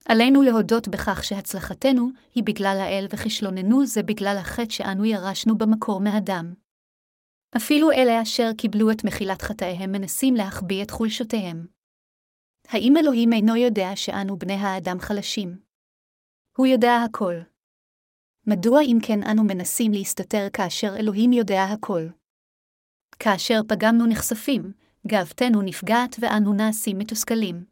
עלינו 0.10 0.42
להודות 0.42 0.88
בכך 0.88 1.24
שהצלחתנו 1.24 2.10
היא 2.36 2.44
בגלל 2.44 2.78
האל 2.82 3.06
וכישלוננו 3.10 3.86
זה 3.86 4.04
בגלל 4.04 4.38
החטא 4.42 4.70
שאנו 4.70 5.06
ירשנו 5.06 5.58
במקור 5.58 6.02
מאדם. 6.02 6.54
אפילו 7.58 7.92
אלה 7.92 8.22
אשר 8.22 8.50
קיבלו 8.58 8.92
את 8.92 9.04
מחילת 9.06 9.42
חטאיהם 9.42 9.92
מנסים 9.92 10.34
להחביא 10.34 10.84
את 10.84 10.92
חולשותיהם. 10.92 11.68
האם 12.68 12.94
אלוהים 12.98 13.34
אינו 13.34 13.56
יודע 13.56 13.90
שאנו 13.96 14.40
בני 14.40 14.54
האדם 14.54 14.98
חלשים? 15.00 15.60
הוא 16.58 16.68
יודע 16.68 16.92
הכל. 17.06 17.55
מדוע 18.48 18.82
אם 18.82 18.98
כן 19.04 19.24
אנו 19.24 19.44
מנסים 19.44 19.92
להסתתר 19.92 20.48
כאשר 20.54 20.96
אלוהים 21.00 21.34
יודע 21.34 21.64
הכל? 21.64 22.08
כאשר 23.20 23.60
פגמנו 23.68 24.06
נחשפים, 24.06 24.74
גאוותנו 25.08 25.62
נפגעת 25.62 26.16
ואנו 26.20 26.54
נעשים 26.54 26.98
מתוסכלים. 26.98 27.66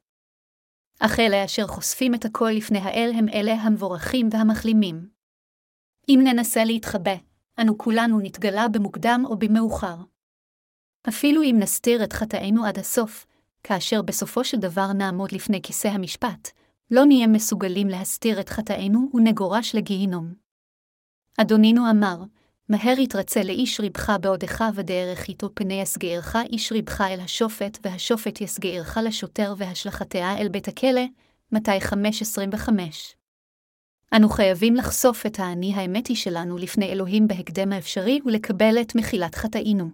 אך 0.99 1.19
אלה 1.19 1.45
אשר 1.45 1.67
חושפים 1.67 2.15
את 2.15 2.25
הכל 2.25 2.49
לפני 2.55 2.79
האל 2.79 3.11
הם 3.15 3.29
אלה 3.29 3.53
המבורכים 3.53 4.29
והמחלימים. 4.31 5.09
אם 6.09 6.19
ננסה 6.23 6.63
להתחבא, 6.63 7.15
אנו 7.61 7.77
כולנו 7.77 8.19
נתגלה 8.19 8.67
במוקדם 8.67 9.23
או 9.25 9.37
במאוחר. 9.37 9.97
אפילו 11.09 11.41
אם 11.43 11.55
נסתיר 11.59 12.03
את 12.03 12.13
חטאינו 12.13 12.65
עד 12.65 12.79
הסוף, 12.79 13.25
כאשר 13.63 14.01
בסופו 14.01 14.43
של 14.43 14.57
דבר 14.57 14.93
נעמוד 14.93 15.31
לפני 15.31 15.61
כיסא 15.61 15.87
המשפט, 15.87 16.49
לא 16.91 17.05
נהיה 17.05 17.27
מסוגלים 17.27 17.87
להסתיר 17.87 18.39
את 18.39 18.49
חטאינו 18.49 19.09
ונגורש 19.13 19.75
לגיהינום. 19.75 20.42
אדונינו 21.37 21.89
אמר, 21.89 22.23
מהר 22.69 22.99
יתרצה 22.99 23.43
לאיש 23.43 23.79
רבך 23.79 24.13
בעודך 24.21 24.63
ודרך 24.75 25.27
איתו 25.27 25.49
פני 25.53 25.81
יסגערך 25.81 26.35
איש 26.35 26.71
רבך 26.71 27.01
אל 27.01 27.19
השופט, 27.19 27.77
והשופט 27.83 28.41
יסגערך 28.41 28.97
לשוטר 29.03 29.53
והשלכתיה 29.57 30.37
אל 30.37 30.47
בית 30.49 30.67
הכלא, 30.67 31.01
מתי 31.51 31.77
5.25. 31.77 32.69
אנו 34.15 34.29
חייבים 34.29 34.75
לחשוף 34.75 35.25
את 35.25 35.39
האני 35.39 35.73
האמתי 35.75 36.15
שלנו 36.15 36.57
לפני 36.57 36.91
אלוהים 36.91 37.27
בהקדם 37.27 37.71
האפשרי 37.73 38.19
ולקבל 38.25 38.81
את 38.81 38.95
מחילת 38.95 39.35
חטאינו. 39.35 39.89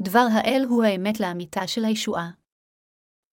דבר 0.00 0.26
האל 0.32 0.64
הוא 0.68 0.84
האמת 0.84 1.20
לאמיתה 1.20 1.66
של 1.66 1.84
הישועה. 1.84 2.30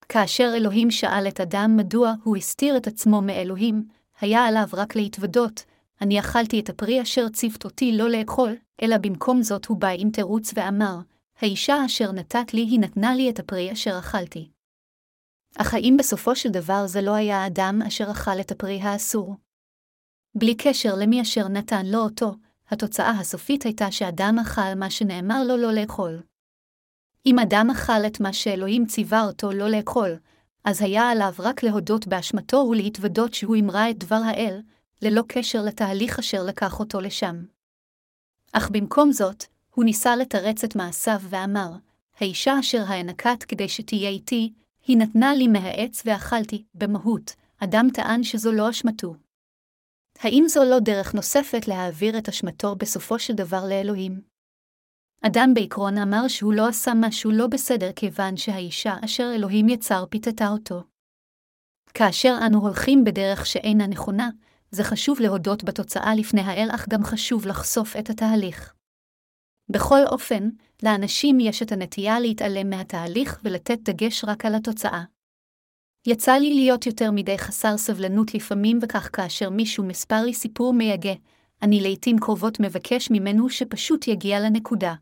כאשר 0.09 0.51
אלוהים 0.55 0.91
שאל 0.91 1.27
את 1.27 1.39
אדם 1.39 1.77
מדוע 1.77 2.13
הוא 2.23 2.37
הסתיר 2.37 2.77
את 2.77 2.87
עצמו 2.87 3.21
מאלוהים, 3.21 3.87
היה 4.21 4.45
עליו 4.45 4.67
רק 4.73 4.95
להתוודות, 4.95 5.63
אני 6.01 6.19
אכלתי 6.19 6.59
את 6.59 6.69
הפרי 6.69 7.01
אשר 7.01 7.29
ציוות 7.29 7.65
אותי 7.65 7.97
לא 7.97 8.09
לאכול, 8.09 8.55
אלא 8.81 8.97
במקום 8.97 9.41
זאת 9.41 9.65
הוא 9.65 9.77
בא 9.77 9.87
עם 9.97 10.09
תירוץ 10.09 10.51
ואמר, 10.55 10.95
האישה 11.41 11.85
אשר 11.85 12.11
נתת 12.11 12.53
לי 12.53 12.61
היא 12.61 12.79
נתנה 12.79 13.15
לי 13.15 13.29
את 13.29 13.39
הפרי 13.39 13.71
אשר 13.71 13.99
אכלתי. 13.99 14.49
אך 15.57 15.73
האם 15.73 15.95
בסופו 15.99 16.35
של 16.35 16.49
דבר 16.49 16.87
זה 16.87 17.01
לא 17.01 17.15
היה 17.15 17.43
האדם 17.43 17.81
אשר 17.87 18.11
אכל 18.11 18.39
את 18.39 18.51
הפרי 18.51 18.81
האסור? 18.81 19.35
בלי 20.35 20.55
קשר 20.55 20.95
למי 20.95 21.21
אשר 21.21 21.47
נתן 21.47 21.85
לו 21.85 21.99
אותו, 21.99 22.35
התוצאה 22.69 23.11
הסופית 23.11 23.63
הייתה 23.63 23.91
שאדם 23.91 24.35
אכל 24.41 24.75
מה 24.75 24.89
שנאמר 24.89 25.43
לו 25.43 25.57
לא 25.57 25.73
לאכול. 25.73 26.21
אם 27.25 27.39
אדם 27.39 27.67
אכל 27.71 28.05
את 28.07 28.19
מה 28.19 28.33
שאלוהים 28.33 28.85
ציווה 28.85 29.23
אותו 29.23 29.51
לא 29.51 29.69
לאכול, 29.69 30.17
אז 30.63 30.81
היה 30.81 31.09
עליו 31.09 31.33
רק 31.39 31.63
להודות 31.63 32.07
באשמתו 32.07 32.57
ולהתוודות 32.57 33.33
שהוא 33.33 33.55
אמרה 33.55 33.89
את 33.89 33.97
דבר 33.97 34.21
האל, 34.25 34.61
ללא 35.01 35.23
קשר 35.27 35.61
לתהליך 35.61 36.19
אשר 36.19 36.43
לקח 36.43 36.79
אותו 36.79 37.01
לשם. 37.01 37.45
אך 38.51 38.69
במקום 38.69 39.11
זאת, 39.11 39.43
הוא 39.73 39.85
ניסה 39.85 40.15
לתרץ 40.15 40.63
את 40.63 40.75
מעשיו 40.75 41.19
ואמר, 41.29 41.71
האישה 42.19 42.59
אשר 42.59 42.83
הענקת 42.87 43.43
כדי 43.43 43.69
שתהיה 43.69 44.09
איתי, 44.09 44.53
היא 44.87 44.97
נתנה 44.97 45.33
לי 45.33 45.47
מהעץ 45.47 46.01
ואכלתי, 46.05 46.63
במהות, 46.73 47.35
אדם 47.57 47.87
טען 47.93 48.23
שזו 48.23 48.51
לא 48.51 48.69
אשמתו. 48.69 49.15
האם 50.19 50.45
זו 50.47 50.63
לא 50.63 50.79
דרך 50.79 51.13
נוספת 51.13 51.67
להעביר 51.67 52.17
את 52.17 52.29
אשמתו 52.29 52.75
בסופו 52.75 53.19
של 53.19 53.33
דבר 53.33 53.65
לאלוהים? 53.69 54.21
אדם 55.21 55.53
בעקרון 55.53 55.97
אמר 55.97 56.27
שהוא 56.27 56.53
לא 56.53 56.67
עשה 56.67 56.91
משהו 56.95 57.31
לא 57.31 57.47
בסדר 57.47 57.91
כיוון 57.95 58.37
שהאישה 58.37 58.95
אשר 59.05 59.31
אלוהים 59.35 59.69
יצר 59.69 60.05
פיתתה 60.09 60.47
אותו. 60.47 60.83
כאשר 61.93 62.37
אנו 62.47 62.59
הולכים 62.59 63.03
בדרך 63.03 63.45
שאינה 63.45 63.87
נכונה, 63.87 64.29
זה 64.71 64.83
חשוב 64.83 65.19
להודות 65.19 65.63
בתוצאה 65.63 66.15
לפני 66.15 66.41
האל, 66.41 66.69
אך 66.71 66.89
גם 66.89 67.03
חשוב 67.03 67.47
לחשוף 67.47 67.95
את 67.95 68.09
התהליך. 68.09 68.73
בכל 69.69 69.99
אופן, 70.07 70.49
לאנשים 70.83 71.39
יש 71.39 71.61
את 71.61 71.71
הנטייה 71.71 72.19
להתעלם 72.19 72.69
מהתהליך 72.69 73.39
ולתת 73.43 73.79
דגש 73.89 74.25
רק 74.25 74.45
על 74.45 74.55
התוצאה. 74.55 75.03
יצא 76.07 76.31
לי 76.31 76.53
להיות 76.53 76.85
יותר 76.85 77.11
מדי 77.11 77.37
חסר 77.37 77.77
סבלנות 77.77 78.33
לפעמים, 78.33 78.79
וכך 78.81 79.09
כאשר 79.13 79.49
מישהו 79.49 79.83
מספר 79.83 80.21
לי 80.21 80.33
סיפור 80.33 80.73
מייגע, 80.73 81.13
אני 81.61 81.81
לעתים 81.81 82.19
קרובות 82.19 82.59
מבקש 82.59 83.11
ממנו 83.11 83.49
שפשוט 83.49 84.07
יגיע 84.07 84.39
לנקודה. 84.39 84.93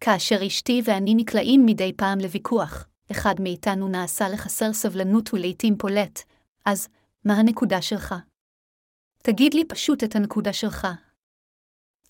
כאשר 0.00 0.46
אשתי 0.46 0.82
ואני 0.84 1.14
נקלעים 1.14 1.66
מדי 1.66 1.92
פעם 1.96 2.18
לוויכוח, 2.18 2.86
אחד 3.10 3.34
מאיתנו 3.40 3.88
נעשה 3.88 4.28
לחסר 4.28 4.72
סבלנות 4.72 5.34
ולעתים 5.34 5.76
פולט, 5.76 6.22
אז, 6.64 6.88
מה 7.24 7.34
הנקודה 7.34 7.82
שלך? 7.82 8.14
תגיד 9.26 9.54
לי 9.54 9.64
פשוט 9.64 10.04
את 10.04 10.16
הנקודה 10.16 10.52
שלך. 10.52 10.86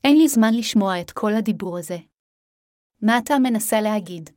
אין 0.04 0.16
לי 0.16 0.28
זמן 0.28 0.54
לשמוע 0.54 1.00
את 1.00 1.10
כל 1.10 1.34
הדיבור 1.34 1.78
הזה. 1.78 1.98
מה 3.02 3.18
אתה 3.18 3.38
מנסה 3.38 3.80
להגיד? 3.80 4.30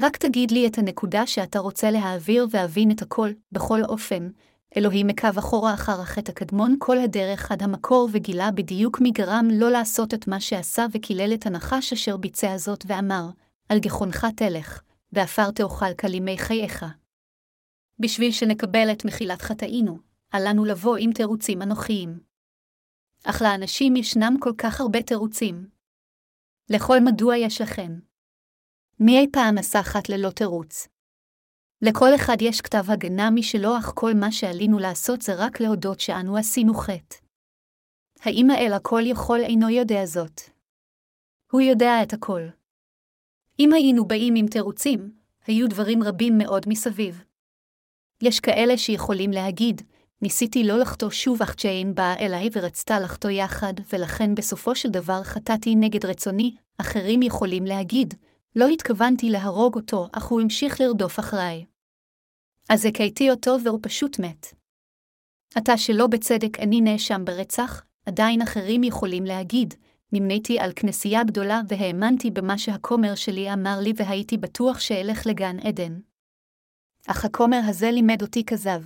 רק 0.00 0.16
תגיד 0.16 0.50
לי 0.50 0.66
את 0.66 0.78
הנקודה 0.78 1.26
שאתה 1.26 1.58
רוצה 1.58 1.90
להעביר 1.90 2.46
ואבין 2.50 2.90
את 2.90 3.02
הכל, 3.02 3.30
בכל 3.52 3.84
אופן, 3.84 4.28
אלוהים 4.76 5.08
עקב 5.08 5.38
אחורה 5.38 5.74
אחר 5.74 6.00
החטא 6.00 6.30
הקדמון 6.30 6.76
כל 6.78 6.98
הדרך 6.98 7.52
עד 7.52 7.62
המקור 7.62 8.08
וגילה 8.12 8.50
בדיוק 8.50 9.00
מי 9.00 9.10
גרם 9.10 9.48
לא 9.52 9.70
לעשות 9.70 10.14
את 10.14 10.28
מה 10.28 10.40
שעשה 10.40 10.86
וקילל 10.92 11.34
את 11.34 11.46
הנחש 11.46 11.92
אשר 11.92 12.16
ביצע 12.16 12.56
זאת 12.56 12.84
ואמר, 12.86 13.26
על 13.68 13.78
גחונך 13.78 14.26
תלך, 14.36 14.82
ועפר 15.12 15.50
תאכל 15.50 15.94
כלימי 15.94 16.38
חייך. 16.38 16.84
בשביל 17.98 18.32
שנקבל 18.32 18.92
את 18.92 19.04
מחילת 19.04 19.42
חטאינו, 19.42 20.11
עלינו 20.32 20.64
לבוא 20.64 20.96
עם 21.00 21.12
תירוצים 21.12 21.62
אנוכיים. 21.62 22.20
אך 23.24 23.42
לאנשים 23.42 23.96
ישנם 23.96 24.36
כל 24.40 24.52
כך 24.58 24.80
הרבה 24.80 25.02
תירוצים. 25.02 25.68
לכל 26.70 26.98
מדוע 27.04 27.36
יש 27.36 27.60
לכם. 27.60 27.92
מי 29.00 29.18
אי 29.18 29.26
פעם 29.32 29.58
עשה 29.58 29.82
חת 29.82 30.08
ללא 30.08 30.30
תירוץ? 30.30 30.88
לכל 31.82 32.14
אחד 32.14 32.36
יש 32.40 32.60
כתב 32.60 32.84
הגנה 32.88 33.30
משלו, 33.30 33.78
אך 33.78 33.92
כל 33.94 34.14
מה 34.14 34.32
שעלינו 34.32 34.78
לעשות 34.78 35.22
זה 35.22 35.32
רק 35.34 35.60
להודות 35.60 36.00
שאנו 36.00 36.36
עשינו 36.36 36.74
חטא. 36.74 37.16
האם 38.20 38.50
האל 38.50 38.72
הכל 38.72 39.02
יכול 39.04 39.40
אינו 39.40 39.70
יודע 39.70 40.06
זאת? 40.06 40.40
הוא 41.52 41.60
יודע 41.60 42.02
את 42.02 42.12
הכל. 42.12 42.42
אם 43.58 43.72
היינו 43.72 44.04
באים 44.04 44.34
עם 44.36 44.46
תירוצים, 44.46 45.16
היו 45.46 45.68
דברים 45.68 46.02
רבים 46.02 46.38
מאוד 46.38 46.62
מסביב. 46.68 47.24
יש 48.22 48.40
כאלה 48.40 48.78
שיכולים 48.78 49.30
להגיד, 49.30 49.82
ניסיתי 50.22 50.64
לא 50.64 50.78
לחטוא 50.78 51.10
שוב 51.10 51.42
אך 51.42 51.56
ג'יין 51.56 51.94
באה 51.94 52.18
אליי 52.18 52.48
ורצתה 52.52 53.00
לחטוא 53.00 53.30
יחד, 53.30 53.74
ולכן 53.92 54.34
בסופו 54.34 54.74
של 54.74 54.88
דבר 54.88 55.22
חטאתי 55.22 55.74
נגד 55.74 56.06
רצוני, 56.06 56.56
אחרים 56.78 57.22
יכולים 57.22 57.64
להגיד, 57.64 58.14
לא 58.56 58.68
התכוונתי 58.68 59.30
להרוג 59.30 59.74
אותו, 59.74 60.08
אך 60.12 60.24
הוא 60.24 60.40
המשיך 60.40 60.80
לרדוף 60.80 61.18
אחריי. 61.18 61.64
אז 62.68 62.86
הכיתי 62.86 63.30
אותו 63.30 63.56
והוא 63.64 63.78
פשוט 63.82 64.18
מת. 64.18 64.46
עתה 65.54 65.76
שלא 65.76 66.06
בצדק 66.06 66.60
אני 66.60 66.80
נאשם 66.80 67.24
ברצח, 67.24 67.84
עדיין 68.06 68.42
אחרים 68.42 68.84
יכולים 68.84 69.24
להגיד, 69.24 69.74
נמניתי 70.12 70.58
על 70.58 70.72
כנסייה 70.76 71.24
גדולה 71.24 71.60
והאמנתי 71.68 72.30
במה 72.30 72.58
שהכומר 72.58 73.14
שלי 73.14 73.52
אמר 73.52 73.78
לי 73.80 73.92
והייתי 73.96 74.36
בטוח 74.36 74.80
שאלך 74.80 75.26
לגן 75.26 75.56
עדן. 75.58 76.00
אך 77.06 77.24
הכומר 77.24 77.60
הזה 77.68 77.90
לימד 77.90 78.22
אותי 78.22 78.44
כזב. 78.44 78.82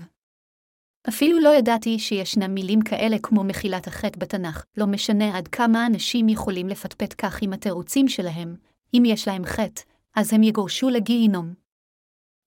אפילו 1.09 1.41
לא 1.41 1.55
ידעתי 1.59 1.99
שישנם 1.99 2.55
מילים 2.55 2.81
כאלה 2.81 3.17
כמו 3.23 3.45
מחילת 3.45 3.87
החטא 3.87 4.21
בתנ"ך, 4.21 4.65
לא 4.77 4.87
משנה 4.87 5.39
עד 5.39 5.49
כמה 5.49 5.87
אנשים 5.87 6.29
יכולים 6.29 6.69
לפטפט 6.69 7.15
כך 7.19 7.43
עם 7.43 7.53
התירוצים 7.53 8.09
שלהם, 8.09 8.57
אם 8.95 9.03
יש 9.07 9.29
להם 9.29 9.45
חטא, 9.45 9.83
אז 10.15 10.33
הם 10.33 10.43
יגורשו 10.43 10.89
לגיהינום. 10.89 11.55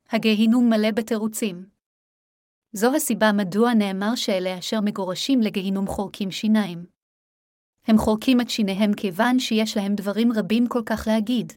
הגיהינום 0.10 0.70
מלא 0.70 0.92
בתירוצים. 0.92 1.70
זו 2.74 2.96
הסיבה 2.96 3.32
מדוע 3.32 3.74
נאמר 3.74 4.16
שאלה 4.16 4.60
אשר 4.60 4.82
מגורשים 4.82 5.42
לגיהינום 5.42 5.88
חורקים 5.88 6.32
שיניים. 6.32 6.86
הם 7.88 7.98
חורקים 7.98 8.42
את 8.42 8.50
שיניהם 8.50 8.94
כיוון 8.94 9.40
שיש 9.40 9.78
להם 9.78 9.96
דברים 9.96 10.32
רבים 10.36 10.68
כל 10.68 10.82
כך 10.86 11.08
להגיד. 11.08 11.54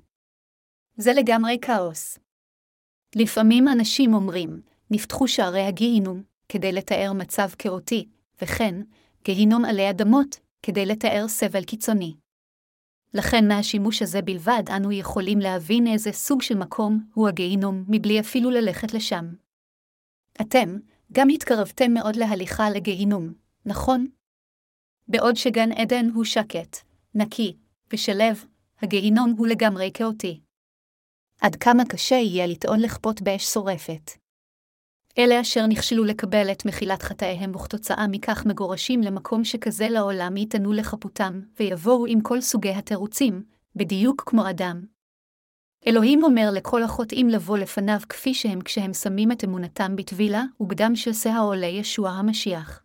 זה 0.96 1.12
לגמרי 1.12 1.58
כאוס. 1.62 2.18
לפעמים 3.16 3.68
אנשים 3.68 4.14
אומרים, 4.14 4.62
נפתחו 4.90 5.28
שערי 5.28 5.62
הגיהינום, 5.62 6.22
כדי 6.52 6.72
לתאר 6.72 7.12
מצב 7.12 7.48
כאוטי, 7.58 8.08
וכן, 8.42 8.74
גיהינום 9.24 9.64
עלי 9.64 9.90
אדמות, 9.90 10.40
כדי 10.62 10.86
לתאר 10.86 11.28
סבל 11.28 11.64
קיצוני. 11.64 12.14
לכן 13.14 13.48
מהשימוש 13.48 14.02
הזה 14.02 14.22
בלבד 14.22 14.62
אנו 14.76 14.92
יכולים 14.92 15.38
להבין 15.38 15.86
איזה 15.86 16.12
סוג 16.12 16.42
של 16.42 16.54
מקום 16.54 17.06
הוא 17.14 17.28
הגיהינום 17.28 17.84
מבלי 17.88 18.20
אפילו 18.20 18.50
ללכת 18.50 18.94
לשם. 18.94 19.24
אתם, 20.40 20.76
גם 21.12 21.28
התקרבתם 21.28 21.94
מאוד 21.94 22.16
להליכה 22.16 22.70
לגיהינום, 22.70 23.32
נכון? 23.66 24.06
בעוד 25.08 25.36
שגן 25.36 25.72
עדן 25.72 26.06
הוא 26.14 26.24
שקט, 26.24 26.76
נקי 27.14 27.56
ושלב, 27.92 28.44
הגיהינום 28.82 29.34
הוא 29.38 29.46
לגמרי 29.46 29.90
כאוטי. 29.94 30.40
עד 31.40 31.56
כמה 31.56 31.82
קשה 31.88 32.14
יהיה 32.14 32.46
לטעון 32.46 32.80
לכפות 32.80 33.22
באש 33.22 33.44
שורפת. 33.44 34.21
אלה 35.18 35.40
אשר 35.40 35.66
נכשלו 35.66 36.04
לקבל 36.04 36.52
את 36.52 36.66
מחילת 36.66 37.02
חטאיהם 37.02 37.54
וכתוצאה 37.54 38.06
מכך 38.08 38.46
מגורשים 38.46 39.00
למקום 39.00 39.44
שכזה 39.44 39.88
לעולם 39.88 40.36
יטענו 40.36 40.72
לחפותם, 40.72 41.40
ויבואו 41.60 42.06
עם 42.06 42.20
כל 42.20 42.40
סוגי 42.40 42.70
התירוצים, 42.70 43.42
בדיוק 43.76 44.22
כמו 44.26 44.50
אדם. 44.50 44.84
אלוהים 45.86 46.24
אומר 46.24 46.48
לכל 46.52 46.82
החוטאים 46.82 47.28
לבוא 47.28 47.58
לפניו 47.58 47.98
כפי 48.08 48.34
שהם 48.34 48.60
כשהם 48.60 48.94
שמים 48.94 49.32
את 49.32 49.44
אמונתם 49.44 49.96
בטבילה, 49.96 50.44
ובדם 50.60 50.96
של 50.96 51.12
שא 51.12 51.28
העולה 51.28 51.66
ישוע 51.66 52.10
המשיח. 52.10 52.82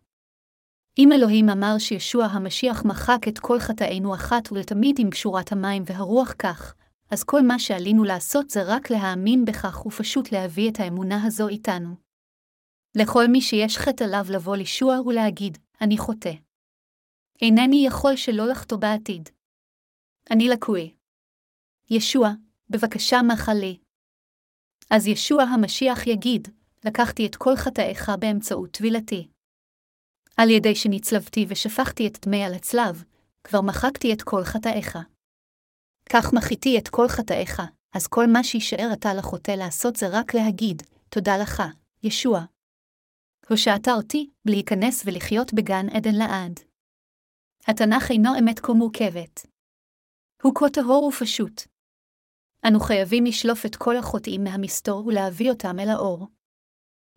אם 0.98 1.12
אלוהים 1.12 1.48
אמר 1.48 1.78
שישוע 1.78 2.24
המשיח 2.24 2.84
מחק 2.84 3.28
את 3.28 3.38
כל 3.38 3.58
חטאינו 3.58 4.14
אחת 4.14 4.52
ולתמיד 4.52 4.96
עם 4.98 5.10
פשורת 5.10 5.52
המים 5.52 5.82
והרוח 5.86 6.34
כך, 6.38 6.74
אז 7.10 7.24
כל 7.24 7.42
מה 7.42 7.58
שעלינו 7.58 8.04
לעשות 8.04 8.50
זה 8.50 8.62
רק 8.62 8.90
להאמין 8.90 9.44
בכך 9.44 9.86
ופשוט 9.86 10.32
להביא 10.32 10.70
את 10.70 10.80
האמונה 10.80 11.24
הזו 11.24 11.48
איתנו. 11.48 12.07
לכל 13.00 13.24
מי 13.32 13.40
שיש 13.40 13.78
חטא 13.78 14.04
עליו 14.04 14.24
לבוא 14.30 14.56
לישוע 14.56 15.00
ולהגיד, 15.00 15.58
אני 15.80 15.98
חוטא. 15.98 16.32
אינני 17.42 17.86
יכול 17.86 18.16
שלא 18.16 18.48
לחטוא 18.48 18.78
בעתיד. 18.78 19.28
אני 20.30 20.48
לקוי. 20.48 20.94
ישוע, 21.90 22.28
בבקשה 22.70 23.16
מחה 23.22 23.54
לי. 23.54 23.78
אז 24.90 25.06
ישוע 25.06 25.42
המשיח 25.42 26.06
יגיד, 26.06 26.48
לקחתי 26.84 27.26
את 27.26 27.36
כל 27.36 27.56
חטאיך 27.56 28.12
באמצעות 28.18 28.70
טבילתי. 28.70 29.28
על 30.36 30.50
ידי 30.50 30.74
שנצלבתי 30.74 31.46
ושפכתי 31.48 32.06
את 32.06 32.26
דמי 32.26 32.44
על 32.44 32.54
הצלב, 32.54 33.04
כבר 33.44 33.60
מחקתי 33.60 34.12
את 34.12 34.22
כל 34.22 34.44
חטאיך. 34.44 34.98
כך 36.10 36.32
מחיתי 36.32 36.78
את 36.78 36.88
כל 36.88 37.08
חטאיך, 37.08 37.62
אז 37.94 38.06
כל 38.06 38.26
מה 38.26 38.44
שישאר 38.44 38.88
אתה 38.92 39.14
לחוטא 39.14 39.50
לעשות 39.50 39.96
זה 39.96 40.06
רק 40.12 40.34
להגיד, 40.34 40.82
תודה 41.08 41.38
לך, 41.38 41.62
ישוע. 42.02 42.57
הושעת 43.48 43.88
אותי, 43.88 44.30
להיכנס 44.44 45.02
ולחיות 45.06 45.54
בגן 45.54 45.88
עדן 45.88 46.14
לעד. 46.14 46.60
התנ"ך 47.66 48.10
אינו 48.10 48.30
אמת 48.38 48.60
כה 48.60 48.72
מורכבת. 48.72 49.46
הוא 50.42 50.54
כה 50.54 50.70
טהור 50.72 51.04
ופשוט. 51.04 51.62
אנו 52.68 52.80
חייבים 52.80 53.24
לשלוף 53.24 53.66
את 53.66 53.76
כל 53.76 53.96
החוטאים 53.96 54.44
מהמסתור 54.44 55.06
ולהביא 55.06 55.50
אותם 55.50 55.78
אל 55.78 55.88
האור. 55.88 56.26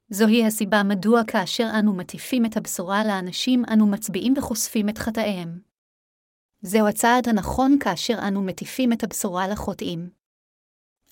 זוהי 0.10 0.46
הסיבה 0.46 0.84
מדוע 0.84 1.22
כאשר 1.28 1.68
אנו 1.80 1.94
מטיפים 1.98 2.46
את 2.46 2.58
הבשורה 2.58 3.04
לאנשים, 3.08 3.64
אנו 3.74 3.88
מצביעים 3.88 4.34
וחושפים 4.38 4.90
את 4.90 4.98
חטאיהם. 4.98 5.62
זהו 6.62 6.88
הצעד 6.88 7.28
הנכון 7.28 7.78
כאשר 7.80 8.18
אנו 8.28 8.42
מטיפים 8.42 8.94
את 8.94 9.04
הבשורה 9.04 9.48
לחוטאים. 9.48 10.10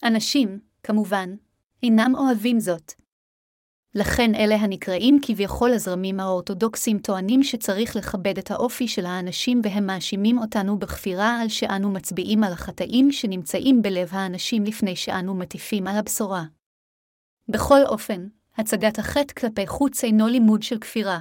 אנשים, 0.03 0.59
כמובן, 0.83 1.29
אינם 1.83 2.15
אוהבים 2.15 2.59
זאת. 2.59 3.08
לכן 3.95 4.35
אלה 4.35 4.55
הנקראים 4.55 5.19
כביכול 5.21 5.73
הזרמים 5.73 6.19
האורתודוקסיים 6.19 6.99
טוענים 6.99 7.43
שצריך 7.43 7.95
לכבד 7.95 8.37
את 8.37 8.51
האופי 8.51 8.87
של 8.87 9.05
האנשים 9.05 9.61
והם 9.63 9.85
מאשימים 9.85 10.37
אותנו 10.37 10.79
בכפירה 10.79 11.41
על 11.41 11.49
שאנו 11.49 11.91
מצביעים 11.91 12.43
על 12.43 12.53
החטאים 12.53 13.11
שנמצאים 13.11 13.81
בלב 13.81 14.09
האנשים 14.11 14.63
לפני 14.63 14.95
שאנו 14.95 15.35
מטיפים 15.35 15.87
על 15.87 15.95
הבשורה. 15.95 16.43
בכל 17.49 17.79
אופן, 17.85 18.27
הצגת 18.57 18.99
החטא 18.99 19.33
כלפי 19.33 19.67
חוץ 19.67 20.03
אינו 20.03 20.27
לימוד 20.27 20.63
של 20.63 20.79
כפירה. 20.79 21.19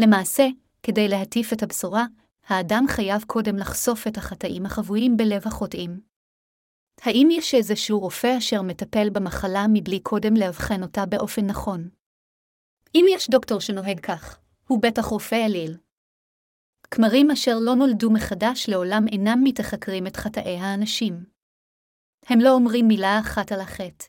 למעשה, 0.00 0.46
כדי 0.82 1.08
להטיף 1.08 1.52
את 1.52 1.62
הבשורה, 1.62 2.04
האדם 2.46 2.84
חייב 2.88 3.24
קודם 3.26 3.56
לחשוף 3.56 4.06
את 4.06 4.16
החטאים 4.16 4.66
החבויים 4.66 5.16
בלב 5.16 5.42
החוטאים. 5.46 6.13
האם 7.00 7.28
יש 7.30 7.54
איזשהו 7.54 8.00
רופא 8.00 8.38
אשר 8.38 8.62
מטפל 8.62 9.10
במחלה 9.10 9.66
מבלי 9.72 10.00
קודם 10.00 10.34
לאבחן 10.34 10.82
אותה 10.82 11.06
באופן 11.06 11.46
נכון? 11.46 11.88
אם 12.94 13.04
יש 13.08 13.30
דוקטור 13.30 13.60
שנוהג 13.60 14.00
כך, 14.00 14.38
הוא 14.68 14.82
בטח 14.82 15.04
רופא 15.04 15.34
אליל. 15.46 15.76
כמרים 16.90 17.30
אשר 17.30 17.58
לא 17.60 17.74
נולדו 17.74 18.10
מחדש 18.10 18.68
לעולם 18.68 19.08
אינם 19.08 19.40
מתחקרים 19.44 20.06
את 20.06 20.16
חטאי 20.16 20.58
האנשים. 20.58 21.24
הם 22.26 22.40
לא 22.40 22.50
אומרים 22.50 22.88
מילה 22.88 23.20
אחת 23.20 23.52
על 23.52 23.60
החטא. 23.60 24.06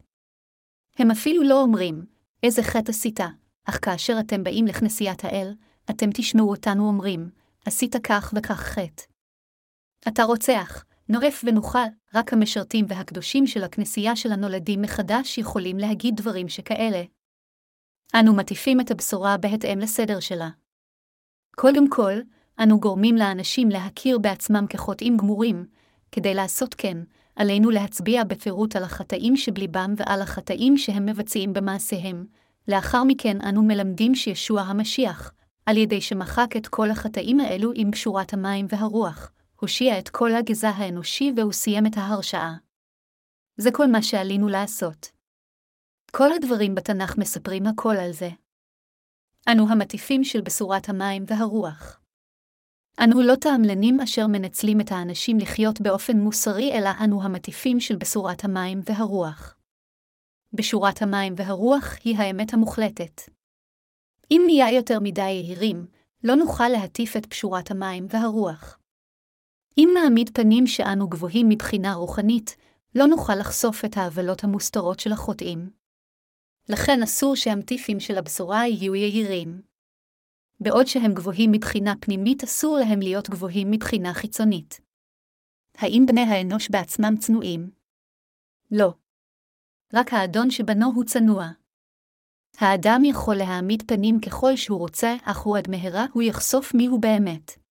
הם 0.99 1.11
אפילו 1.11 1.43
לא 1.43 1.61
אומרים, 1.61 2.05
איזה 2.43 2.63
חטא 2.63 2.91
עשית, 2.91 3.19
אך 3.65 3.85
כאשר 3.85 4.13
אתם 4.19 4.43
באים 4.43 4.67
לכנסיית 4.67 5.23
האל, 5.23 5.53
אתם 5.89 6.09
תשמעו 6.13 6.49
אותנו 6.49 6.87
אומרים, 6.87 7.29
עשית 7.65 7.95
כך 8.03 8.33
וכך 8.37 8.59
חטא. 8.59 9.03
אתה 10.07 10.23
רוצח, 10.23 10.85
נורף 11.09 11.43
ונוכל, 11.47 11.79
רק 12.13 12.33
המשרתים 12.33 12.85
והקדושים 12.87 13.47
של 13.47 13.63
הכנסייה 13.63 14.15
של 14.15 14.31
הנולדים 14.31 14.81
מחדש 14.81 15.37
יכולים 15.37 15.77
להגיד 15.77 16.15
דברים 16.15 16.49
שכאלה. 16.49 17.03
אנו 18.19 18.35
מטיפים 18.35 18.81
את 18.81 18.91
הבשורה 18.91 19.37
בהתאם 19.37 19.79
לסדר 19.79 20.19
שלה. 20.19 20.49
קודם 21.55 21.89
כל, 21.89 22.13
אנו 22.59 22.79
גורמים 22.79 23.15
לאנשים 23.15 23.69
להכיר 23.69 24.17
בעצמם 24.17 24.65
כחוטאים 24.69 25.17
גמורים, 25.17 25.65
כדי 26.11 26.33
לעשות 26.33 26.73
כן, 26.73 26.97
עלינו 27.35 27.69
להצביע 27.69 28.23
בפירוט 28.23 28.75
על 28.75 28.83
החטאים 28.83 29.37
שבליבם 29.37 29.93
ועל 29.97 30.21
החטאים 30.21 30.77
שהם 30.77 31.05
מבצעים 31.05 31.53
במעשיהם. 31.53 32.25
לאחר 32.67 33.03
מכן 33.03 33.41
אנו 33.41 33.63
מלמדים 33.63 34.15
שישוע 34.15 34.61
המשיח, 34.61 35.33
על 35.65 35.77
ידי 35.77 36.01
שמחק 36.01 36.57
את 36.57 36.67
כל 36.67 36.91
החטאים 36.91 37.39
האלו 37.39 37.71
עם 37.75 37.91
קשורת 37.91 38.33
המים 38.33 38.65
והרוח, 38.69 39.31
הושיע 39.59 39.99
את 39.99 40.09
כל 40.09 40.35
הגזע 40.35 40.69
האנושי 40.69 41.31
והוא 41.37 41.53
סיים 41.53 41.85
את 41.85 41.97
ההרשעה. 41.97 42.55
זה 43.57 43.69
כל 43.73 43.87
מה 43.87 44.03
שעלינו 44.03 44.47
לעשות. 44.49 45.11
כל 46.11 46.33
הדברים 46.33 46.75
בתנ"ך 46.75 47.17
מספרים 47.17 47.67
הכל 47.67 47.95
על 47.95 48.11
זה. 48.11 48.29
אנו 49.51 49.69
המטיפים 49.69 50.23
של 50.23 50.41
בשורת 50.41 50.89
המים 50.89 51.23
והרוח. 51.27 51.99
אנו 53.03 53.21
לא 53.21 53.35
תעמלנים 53.35 54.01
אשר 54.01 54.27
מנצלים 54.27 54.81
את 54.81 54.91
האנשים 54.91 55.37
לחיות 55.39 55.81
באופן 55.81 56.17
מוסרי, 56.17 56.71
אלא 56.77 56.89
אנו 57.03 57.23
המטיפים 57.23 57.79
של 57.79 57.95
בשורת 57.95 58.43
המים 58.43 58.79
והרוח. 58.85 59.57
בשורת 60.53 61.01
המים 61.01 61.33
והרוח 61.37 61.95
היא 62.03 62.17
האמת 62.17 62.53
המוחלטת. 62.53 63.21
אם 64.31 64.41
נהיה 64.45 64.71
יותר 64.71 64.99
מדי 64.99 65.21
יהירים, 65.21 65.87
לא 66.23 66.35
נוכל 66.35 66.67
להטיף 66.67 67.17
את 67.17 67.25
פשורת 67.25 67.71
המים 67.71 68.07
והרוח. 68.09 68.79
אם 69.77 69.89
נעמיד 69.93 70.29
פנים 70.33 70.67
שאנו 70.67 71.09
גבוהים 71.09 71.49
מבחינה 71.49 71.93
רוחנית, 71.93 72.55
לא 72.95 73.05
נוכל 73.05 73.35
לחשוף 73.35 73.85
את 73.85 73.97
העוולות 73.97 74.43
המוסתרות 74.43 74.99
של 74.99 75.11
החוטאים. 75.11 75.69
לכן 76.69 77.03
אסור 77.03 77.35
שהמטיפים 77.35 77.99
של 77.99 78.17
הבשורה 78.17 78.67
יהיו 78.67 78.95
יהירים. 78.95 79.61
בעוד 80.59 80.85
שהם 80.85 81.13
גבוהים 81.13 81.51
מבחינה 81.51 81.93
פנימית, 81.99 82.43
אסור 82.43 82.77
להם 82.77 82.99
להיות 82.99 83.29
גבוהים 83.29 83.71
מבחינה 83.71 84.13
חיצונית. 84.13 84.81
האם 85.77 86.03
בני 86.07 86.21
האנוש 86.21 86.69
בעצמם 86.69 87.17
צנועים? 87.19 87.71
לא. 88.71 88.93
רק 89.93 90.13
האדון 90.13 90.51
שבנו 90.51 90.91
הוא 90.95 91.03
צנוע. 91.03 91.47
האדם 92.57 93.01
יכול 93.05 93.35
להעמיד 93.35 93.83
פנים 93.87 94.19
ככל 94.19 94.55
שהוא 94.55 94.79
רוצה, 94.79 95.15
אך 95.23 95.37
הוא 95.37 95.57
עד 95.57 95.69
מהרה 95.69 96.05
הוא 96.13 96.23
יחשוף 96.23 96.73
מיהו 96.73 96.99
באמת. 96.99 97.64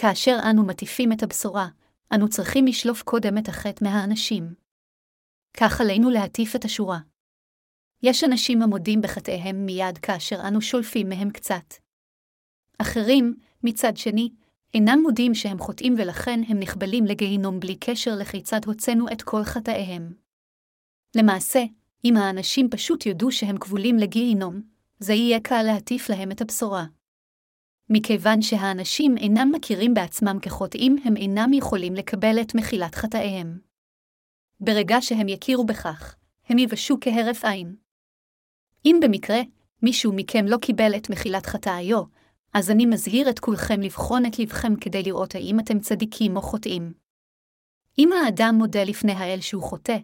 כאשר 0.00 0.38
אנו 0.50 0.66
מטיפים 0.66 1.12
את 1.12 1.22
הבשורה, 1.22 1.68
אנו 2.14 2.28
צריכים 2.28 2.66
לשלוף 2.66 3.02
קודם 3.02 3.38
את 3.38 3.48
החטא 3.48 3.84
מהאנשים. 3.84 4.54
כך 5.56 5.80
עלינו 5.80 6.10
להטיף 6.10 6.56
את 6.56 6.64
השורה. 6.64 6.98
יש 8.02 8.24
אנשים 8.24 8.62
המודים 8.62 9.00
בחטאיהם 9.00 9.66
מיד 9.66 9.98
כאשר 9.98 10.48
אנו 10.48 10.60
שולפים 10.60 11.08
מהם 11.08 11.30
קצת. 11.30 11.74
אחרים, 12.78 13.36
מצד 13.64 13.96
שני, 13.96 14.30
אינם 14.74 14.98
מודים 15.02 15.34
שהם 15.34 15.58
חוטאים 15.58 15.94
ולכן 15.98 16.40
הם 16.48 16.58
נכבלים 16.58 17.04
לגיהינום 17.04 17.60
בלי 17.60 17.76
קשר 17.76 18.10
לכיצד 18.20 18.64
הוצאנו 18.66 19.06
את 19.12 19.22
כל 19.22 19.44
חטאיהם. 19.44 20.12
למעשה, 21.16 21.64
אם 22.04 22.16
האנשים 22.16 22.70
פשוט 22.70 23.06
יודו 23.06 23.32
שהם 23.32 23.58
כבולים 23.58 23.96
לגיהינום, 23.96 24.62
זה 24.98 25.12
יהיה 25.12 25.40
קל 25.40 25.62
להטיף 25.62 26.08
להם 26.08 26.30
את 26.30 26.40
הבשורה. 26.40 26.84
מכיוון 27.90 28.42
שהאנשים 28.42 29.16
אינם 29.16 29.52
מכירים 29.54 29.94
בעצמם 29.94 30.38
כחוטאים, 30.42 30.96
הם 31.04 31.16
אינם 31.16 31.52
יכולים 31.52 31.94
לקבל 31.94 32.40
את 32.40 32.54
מחילת 32.54 32.94
חטאיהם. 32.94 33.58
ברגע 34.60 34.96
שהם 35.00 35.28
יכירו 35.28 35.66
בכך, 35.66 36.16
הם 36.48 36.58
יבשו 36.58 36.96
כהרף 37.00 37.44
עין. 37.44 37.76
אם 38.84 39.00
במקרה, 39.02 39.38
מישהו 39.82 40.12
מכם 40.16 40.46
לא 40.46 40.56
קיבל 40.56 40.96
את 40.96 41.10
מחילת 41.10 41.46
חטאיו, 41.46 42.02
אז 42.54 42.70
אני 42.70 42.86
מזהיר 42.86 43.30
את 43.30 43.38
כולכם 43.38 43.80
לבחון 43.80 44.26
את 44.26 44.38
לבכם 44.38 44.76
כדי 44.76 45.02
לראות 45.02 45.34
האם 45.34 45.60
אתם 45.60 45.80
צדיקים 45.80 46.36
או 46.36 46.42
חוטאים. 46.42 46.92
אם 47.98 48.10
האדם 48.12 48.54
מודה 48.58 48.84
לפני 48.84 49.12
האל 49.12 49.40
שהוא 49.40 49.62
חוטא, 49.62 49.96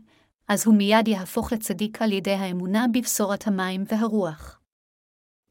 אז 0.48 0.66
הוא 0.66 0.74
מיד 0.74 1.08
יהפוך 1.08 1.52
לצדיק 1.52 2.02
על 2.02 2.12
ידי 2.12 2.34
האמונה 2.34 2.86
בבשורת 2.92 3.46
המים 3.46 3.84
והרוח. 3.88 4.60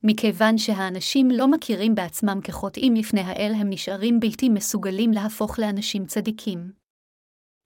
מכיוון 0.06 0.58
שהאנשים 0.58 1.32
לא 1.32 1.48
מכירים 1.48 1.96
בעצמם 1.96 2.40
כחוטאים 2.44 2.96
לפני 2.96 3.22
האל, 3.22 3.54
הם 3.56 3.70
נשארים 3.70 4.20
בלתי 4.20 4.50
מסוגלים 4.50 5.12
להפוך 5.12 5.60
לאנשים 5.60 6.06
צדיקים. 6.06 6.72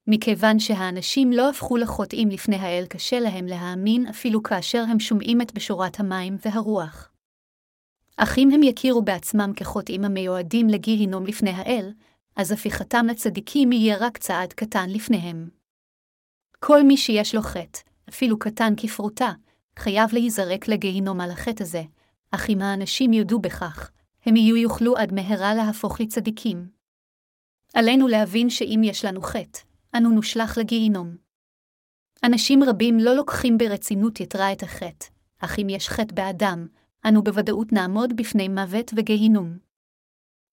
מכיוון 0.06 0.58
שהאנשים 0.58 1.32
לא 1.32 1.50
הפכו 1.50 1.76
לחוטאים 1.76 2.28
לפני 2.28 2.56
האל, 2.56 2.86
קשה 2.88 3.20
להם 3.20 3.46
להאמין 3.46 4.06
אפילו 4.06 4.42
כאשר 4.42 4.84
הם 4.88 5.00
שומעים 5.00 5.40
את 5.40 5.54
בשורת 5.54 6.00
המים 6.00 6.36
והרוח. 6.44 7.12
אך 8.16 8.38
אם 8.38 8.50
הם 8.50 8.62
יכירו 8.62 9.02
בעצמם 9.02 9.52
כחוטאים 9.56 10.04
המיועדים 10.04 10.68
לגיהינום 10.68 11.26
לפני 11.26 11.50
האל, 11.50 11.92
אז 12.36 12.52
הפיכתם 12.52 13.06
לצדיקים 13.06 13.72
יהיה 13.72 13.96
רק 14.00 14.18
צעד 14.18 14.52
קטן 14.52 14.90
לפניהם. 14.90 15.48
כל 16.58 16.82
מי 16.82 16.96
שיש 16.96 17.34
לו 17.34 17.42
חטא, 17.42 17.80
אפילו 18.08 18.38
קטן 18.38 18.72
כפרוטה, 18.76 19.32
חייב 19.78 20.10
להיזרק 20.12 20.68
לגיהינום 20.68 21.20
על 21.20 21.30
החטא 21.30 21.62
הזה, 21.62 21.82
אך 22.30 22.50
אם 22.50 22.62
האנשים 22.62 23.12
יודו 23.12 23.38
בכך, 23.38 23.90
הם 24.26 24.36
יהיו 24.36 24.56
יוכלו 24.56 24.96
עד 24.96 25.12
מהרה 25.12 25.54
להפוך 25.54 26.00
לצדיקים. 26.00 26.68
עלינו 27.74 28.08
להבין 28.08 28.50
שאם 28.50 28.80
יש 28.84 29.04
לנו 29.04 29.22
חטא, 29.22 29.60
אנו 29.96 30.10
נושלך 30.10 30.58
לגיהינום. 30.58 31.16
אנשים 32.24 32.62
רבים 32.62 32.98
לא 32.98 33.14
לוקחים 33.16 33.58
ברצינות 33.58 34.20
יתרה 34.20 34.52
את 34.52 34.62
החטא, 34.62 35.06
אך 35.38 35.58
אם 35.58 35.68
יש 35.68 35.88
חטא 35.88 36.14
באדם, 36.14 36.66
אנו 37.08 37.22
בוודאות 37.22 37.72
נעמוד 37.72 38.16
בפני 38.16 38.48
מוות 38.48 38.90
וגיהינום. 38.96 39.58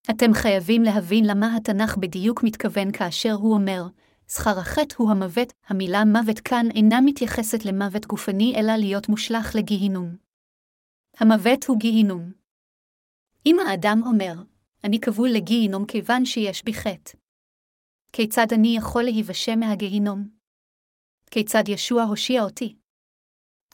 אתם 0.10 0.34
חייבים 0.34 0.84
להבין 0.84 1.26
למה 1.26 1.56
התנ"ך 1.56 1.98
בדיוק 1.98 2.44
מתכוון 2.44 2.92
כאשר 2.92 3.34
הוא 3.34 3.54
אומר, 3.54 3.84
שכר 4.28 4.60
החטא 4.60 4.96
הוא 4.98 5.12
המוות, 5.12 5.54
המילה 5.68 6.06
מוות 6.06 6.40
כאן 6.40 6.66
אינה 6.76 7.02
מתייחסת 7.02 7.66
למוות 7.66 8.06
גופני 8.06 8.54
אלא 8.58 8.76
להיות 8.76 9.10
מושלך 9.10 9.56
לגיהינום. 9.56 10.25
המוות 11.20 11.64
הוא 11.68 11.80
גיהינום. 11.80 12.32
אם 13.46 13.58
האדם 13.60 14.02
אומר, 14.06 14.34
אני 14.84 15.00
כבול 15.00 15.30
לגיהינום 15.30 15.86
כיוון 15.86 16.26
שיש 16.26 16.64
בי 16.64 16.74
חטא. 16.74 17.18
כיצד 18.14 18.48
אני 18.54 18.76
יכול 18.78 19.04
להיוושע 19.04 19.56
מהגיהינום? 19.56 20.30
כיצד 21.32 21.64
ישוע 21.68 22.04
הושיע 22.04 22.44
אותי? 22.44 22.76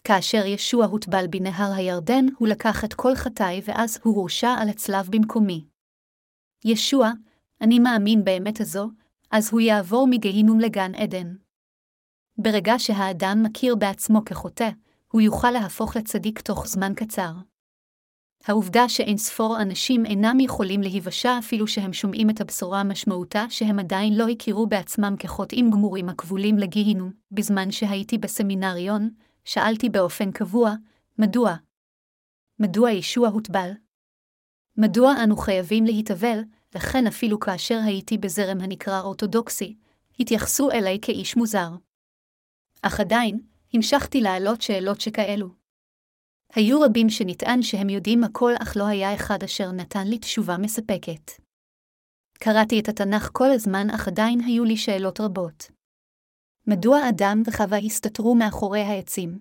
כאשר 0.04 0.46
ישוע 0.46 0.86
הוטבל 0.86 1.26
בנהר 1.30 1.72
הירדן, 1.76 2.26
הוא 2.38 2.48
לקח 2.48 2.86
את 2.86 2.94
כל 2.94 3.16
חטאי 3.16 3.62
ואז 3.66 4.00
הוא 4.04 4.16
הורשע 4.16 4.50
על 4.62 4.70
הצלב 4.70 5.10
במקומי. 5.12 5.66
ישוע, 6.66 7.12
אני 7.62 7.80
מאמין 7.80 8.24
באמת 8.24 8.62
הזו, 8.62 8.90
אז 9.32 9.50
הוא 9.52 9.62
יעבור 9.62 10.08
מגיהינום 10.10 10.60
לגן 10.60 10.96
עדן. 10.96 11.36
ברגע 12.38 12.74
שהאדם 12.78 13.44
מכיר 13.44 13.76
בעצמו 13.76 14.26
כחוטא, 14.26 14.70
הוא 15.12 15.22
יוכל 15.22 15.52
להפוך 15.52 15.96
לצדיק 15.96 16.42
תוך 16.42 16.68
זמן 16.68 16.94
קצר. 16.96 17.32
העובדה 18.46 18.90
שאין 18.90 19.18
ספור 19.18 19.62
אנשים 19.62 20.06
אינם 20.06 20.40
יכולים 20.40 20.82
להיוושע 20.82 21.40
אפילו 21.40 21.68
שהם 21.68 21.94
שומעים 21.94 22.30
את 22.30 22.42
הבשורה 22.42 22.84
משמעותה 22.84 23.46
שהם 23.50 23.80
עדיין 23.80 24.18
לא 24.18 24.28
הכירו 24.28 24.68
בעצמם 24.68 25.16
כחוטאים 25.20 25.72
גמורים 25.72 26.10
הכבולים 26.10 26.58
לגיהינום. 26.58 27.12
בזמן 27.32 27.72
שהייתי 27.72 28.18
בסמינריון, 28.18 29.10
שאלתי 29.46 29.90
באופן 29.90 30.32
קבוע, 30.32 30.74
מדוע? 31.18 31.56
מדוע 32.60 32.92
ישוע 32.92 33.30
הוטבל? 33.30 33.72
מדוע 34.78 35.14
אנו 35.24 35.38
חייבים 35.38 35.86
להתאבל, 35.86 36.40
לכן 36.76 37.08
אפילו 37.08 37.40
כאשר 37.40 37.80
הייתי 37.86 38.18
בזרם 38.18 38.62
הנקרא 38.62 39.02
אורתודוקסי, 39.02 39.76
התייחסו 40.20 40.72
אליי 40.72 41.00
כאיש 41.02 41.38
מוזר. 41.38 41.70
אך 42.82 43.00
עדיין, 43.00 43.40
המשכתי 43.74 44.22
להעלות 44.22 44.62
שאלות 44.62 45.02
שכאלו. 45.02 45.48
היו 46.54 46.82
רבים 46.82 47.10
שנטען 47.10 47.62
שהם 47.62 47.90
יודעים 47.90 48.24
הכל, 48.24 48.54
אך 48.64 48.78
לא 48.78 48.88
היה 48.88 49.16
אחד 49.16 49.44
אשר 49.44 49.72
נתן 49.72 50.08
לי 50.08 50.20
תשובה 50.20 50.58
מספקת. 50.58 51.32
קראתי 52.34 52.80
את 52.80 52.90
התנ"ך 52.90 53.30
כל 53.34 53.52
הזמן, 53.52 53.90
אך 53.90 54.08
עדיין 54.08 54.40
היו 54.40 54.64
לי 54.64 54.78
שאלות 54.78 55.20
רבות. 55.20 55.72
מדוע 56.68 57.10
אדם 57.10 57.42
וחווה 57.46 57.78
הסתתרו 57.78 58.36
מאחורי 58.36 58.82
העצים? 58.82 59.40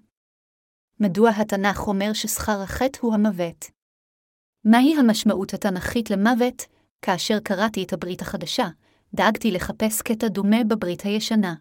מדוע 1.00 1.30
התנ"ך 1.30 1.88
אומר 1.88 2.12
ששכר 2.12 2.62
החטא 2.62 2.98
הוא 3.00 3.14
המוות? 3.14 3.64
מהי 4.64 4.94
המשמעות 4.98 5.54
התנ"כית 5.54 6.10
למוות, 6.10 6.62
כאשר 7.02 7.38
קראתי 7.44 7.82
את 7.82 7.92
הברית 7.92 8.22
החדשה, 8.22 8.68
דאגתי 9.14 9.50
לחפש 9.50 10.02
קטע 10.02 10.28
דומה 10.28 10.64
בברית 10.68 11.00
הישנה. 11.00 11.54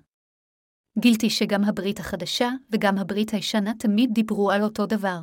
גילתי 1.00 1.30
שגם 1.30 1.64
הברית 1.64 2.00
החדשה 2.00 2.50
וגם 2.72 2.97
הברית 2.97 3.34
הישנה 3.34 3.74
תמיד 3.80 4.10
דיברו 4.14 4.52
על 4.52 4.64
אותו 4.64 4.86
דבר. 4.86 5.20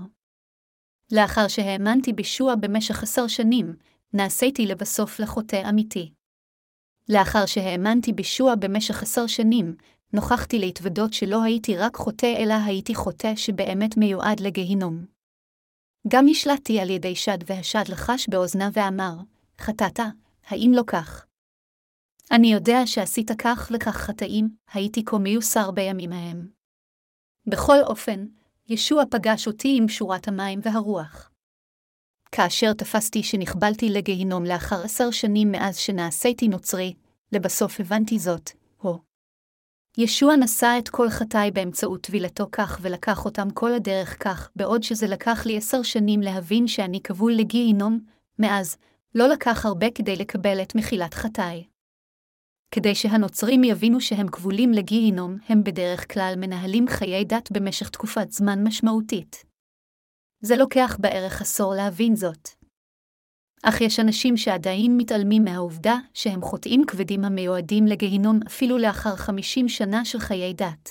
לאחר 1.12 1.48
שהאמנתי 1.48 2.12
בישוע 2.12 2.54
במשך 2.54 3.02
עשר 3.02 3.26
שנים, 3.26 3.76
נעשיתי 4.12 4.66
לבסוף 4.66 5.20
לחוטא 5.20 5.68
אמיתי. 5.68 6.12
לאחר 7.08 7.46
שהאמנתי 7.46 8.12
בישוע 8.12 8.54
במשך 8.54 9.02
עשר 9.02 9.26
שנים, 9.26 9.74
נוכחתי 10.12 10.58
להתוודות 10.58 11.12
שלא 11.12 11.42
הייתי 11.42 11.76
רק 11.76 11.96
חוטא 11.96 12.34
אלא 12.38 12.54
הייתי 12.66 12.94
חוטא 12.94 13.36
שבאמת 13.36 13.96
מיועד 13.96 14.40
לגיהינום. 14.40 15.04
גם 16.08 16.24
נשלטתי 16.28 16.80
על 16.80 16.90
ידי 16.90 17.14
שד 17.16 17.38
והשד 17.46 17.84
לחש 17.88 18.28
באוזנה 18.28 18.68
ואמר, 18.72 19.14
חטאת, 19.60 20.00
האם 20.48 20.72
לא 20.74 20.82
כך? 20.86 21.26
אני 22.30 22.52
יודע 22.52 22.86
שעשית 22.86 23.30
כך 23.38 23.70
וכך 23.74 23.96
חטאים, 23.96 24.48
הייתי 24.72 25.04
כה 25.04 25.18
מיוסר 25.18 25.70
בימים 25.70 26.12
ההם. 26.12 26.48
בכל 27.46 27.76
אופן, 27.82 28.26
ישוע 28.68 29.02
פגש 29.10 29.46
אותי 29.46 29.76
עם 29.78 29.88
שורת 29.88 30.28
המים 30.28 30.60
והרוח. 30.62 31.30
כאשר 32.32 32.72
תפסתי 32.72 33.22
שנכבלתי 33.22 33.88
לגיהינום 33.88 34.44
לאחר 34.44 34.82
עשר 34.84 35.10
שנים 35.10 35.52
מאז 35.52 35.76
שנעשיתי 35.76 36.48
נוצרי, 36.48 36.94
לבסוף 37.32 37.80
הבנתי 37.80 38.18
זאת, 38.18 38.50
הו. 38.78 38.98
ישוע 39.98 40.36
נשא 40.36 40.76
את 40.78 40.88
כל 40.88 41.10
חטאי 41.10 41.50
באמצעות 41.50 42.00
טבילתו 42.02 42.46
כך 42.52 42.78
ולקח 42.82 43.24
אותם 43.24 43.50
כל 43.50 43.74
הדרך 43.74 44.24
כך, 44.24 44.50
בעוד 44.56 44.82
שזה 44.82 45.06
לקח 45.06 45.46
לי 45.46 45.56
עשר 45.56 45.82
שנים 45.82 46.20
להבין 46.20 46.68
שאני 46.68 47.00
כבול 47.00 47.32
לגיהינום, 47.32 48.00
מאז, 48.38 48.76
לא 49.14 49.28
לקח 49.28 49.66
הרבה 49.66 49.90
כדי 49.90 50.16
לקבל 50.16 50.62
את 50.62 50.74
מחילת 50.74 51.14
חטאי. 51.14 51.75
כדי 52.76 52.94
שהנוצרים 52.94 53.64
יבינו 53.64 54.00
שהם 54.00 54.28
כבולים 54.28 54.72
לגיהינום, 54.72 55.36
הם 55.48 55.64
בדרך 55.64 56.12
כלל 56.12 56.34
מנהלים 56.36 56.88
חיי 56.88 57.24
דת 57.24 57.52
במשך 57.52 57.88
תקופת 57.88 58.30
זמן 58.30 58.66
משמעותית. 58.66 59.44
זה 60.40 60.56
לוקח 60.56 60.96
בערך 61.00 61.40
עשור 61.40 61.74
להבין 61.74 62.16
זאת. 62.16 62.48
אך 63.62 63.80
יש 63.80 64.00
אנשים 64.00 64.36
שעדיין 64.36 64.96
מתעלמים 64.96 65.44
מהעובדה 65.44 65.96
שהם 66.14 66.42
חוטאים 66.42 66.84
כבדים 66.86 67.24
המיועדים 67.24 67.86
לגיהינום 67.86 68.40
אפילו 68.46 68.78
לאחר 68.78 69.16
50 69.16 69.68
שנה 69.68 70.04
של 70.04 70.18
חיי 70.18 70.54
דת. 70.54 70.90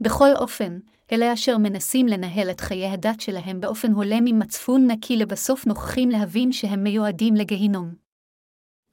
בכל 0.00 0.32
אופן, 0.36 0.78
אלה 1.12 1.32
אשר 1.32 1.58
מנסים 1.58 2.06
לנהל 2.06 2.50
את 2.50 2.60
חיי 2.60 2.86
הדת 2.86 3.20
שלהם 3.20 3.60
באופן 3.60 3.92
הולם 3.92 4.24
עם 4.26 4.38
מצפון 4.38 4.90
נקי 4.90 5.16
לבסוף 5.16 5.66
נוכחים 5.66 6.10
להבין 6.10 6.52
שהם 6.52 6.82
מיועדים 6.82 7.34
לגיהינום. 7.34 8.09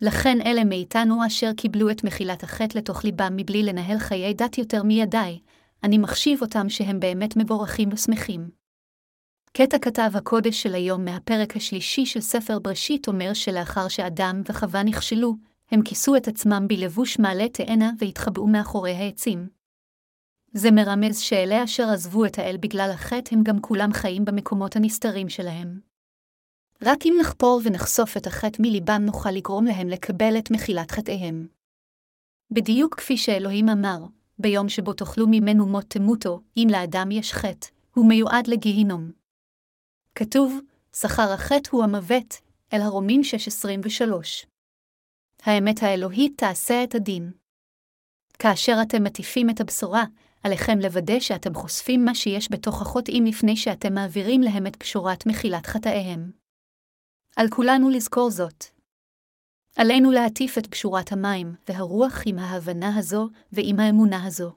לכן 0.02 0.38
אלה 0.46 0.64
מאיתנו 0.64 1.26
אשר 1.28 1.54
קיבלו 1.58 1.90
את 1.90 2.04
מחילת 2.04 2.44
החטא 2.44 2.78
לתוך 2.78 3.06
ליבם 3.06 3.34
מבלי 3.36 3.64
לנהל 3.64 3.98
חיי 4.00 4.34
דת 4.34 4.58
יותר 4.58 4.84
מידי, 4.84 5.40
אני 5.84 5.98
מחשיב 5.98 6.42
אותם 6.42 6.70
שהם 6.70 7.00
באמת 7.00 7.38
מבורכים 7.38 7.90
ושמחים. 7.92 8.50
קטע 9.54 9.78
כתב 9.80 10.12
הקודש 10.14 10.64
של 10.64 10.76
היום 10.76 11.06
מהפרק 11.06 11.56
השלישי 11.56 12.06
של 12.06 12.22
ספר 12.22 12.60
בראשית 12.60 13.08
אומר 13.08 13.34
שלאחר 13.34 13.88
שאדם 13.88 14.42
וחווה 14.50 14.84
נכשלו, 14.84 15.36
הם 15.72 15.82
כיסו 15.82 16.16
את 16.16 16.28
עצמם 16.28 16.66
בלבוש 16.68 17.20
מעלה 17.20 17.50
תאנה 17.50 17.92
והתחבאו 18.00 18.48
מאחורי 18.48 18.92
העצים. 18.92 19.48
זה 20.54 20.72
מרמז 20.72 21.20
שאלה 21.20 21.64
אשר 21.64 21.90
עזבו 21.90 22.26
את 22.26 22.40
האל 22.40 22.58
בגלל 22.60 22.92
החטא 22.94 23.36
הם 23.36 23.44
גם 23.44 23.62
כולם 23.62 23.94
חיים 23.94 24.26
במקומות 24.26 24.76
הנסתרים 24.76 25.30
שלהם. 25.30 25.87
רק 26.82 27.06
אם 27.06 27.18
נחפור 27.20 27.62
ונחשוף 27.64 28.18
את 28.18 28.28
החטא 28.28 28.62
מליבם 28.62 29.02
נוכל 29.06 29.32
לגרום 29.32 29.66
להם 29.66 29.88
לקבל 29.88 30.38
את 30.38 30.52
מחילת 30.52 30.92
חטאיהם. 30.92 31.48
בדיוק 32.52 32.96
כפי 32.96 33.18
שאלוהים 33.18 33.70
אמר, 33.70 34.06
ביום 34.40 34.70
שבו 34.70 34.94
תאכלו 34.94 35.28
ממנו 35.28 35.68
מות 35.68 35.86
תמותו, 35.88 36.42
אם 36.58 36.68
לאדם 36.72 37.12
יש 37.12 37.34
חטא, 37.34 37.68
הוא 37.96 38.10
מיועד 38.10 38.48
לגיהינום. 38.48 39.12
כתוב, 40.16 40.60
שכר 40.96 41.32
החטא 41.34 41.70
הוא 41.72 41.84
המוות, 41.84 42.42
אל 42.74 42.82
הרומים 42.82 43.22
6.23. 43.22 44.48
האמת 45.44 45.84
האלוהית 45.84 46.34
תעשה 46.38 46.84
את 46.84 46.96
הדין. 46.96 47.32
כאשר 48.40 48.78
אתם 48.82 49.04
מטיפים 49.04 49.50
את 49.50 49.62
הבשורה, 49.62 50.04
עליכם 50.44 50.80
לוודא 50.80 51.20
שאתם 51.20 51.54
חושפים 51.54 52.06
מה 52.06 52.16
שיש 52.16 52.52
בתוך 52.52 52.82
החוטאים 52.82 53.26
לפני 53.26 53.58
שאתם 53.58 53.94
מעבירים 53.94 54.42
להם 54.42 54.68
את 54.68 54.76
פשורת 54.76 55.26
מחילת 55.26 55.66
חטאיהם. 55.66 56.32
על 57.38 57.48
כולנו 57.50 57.90
לזכור 57.90 58.30
זאת. 58.32 58.64
עלינו 59.76 60.12
להטיף 60.12 60.58
את 60.58 60.68
פשורת 60.68 61.12
המים 61.12 61.56
והרוח 61.70 62.24
עם 62.26 62.40
ההבנה 62.40 62.98
הזו 62.98 63.30
ועם 63.52 63.80
האמונה 63.80 64.26
הזו. 64.26 64.52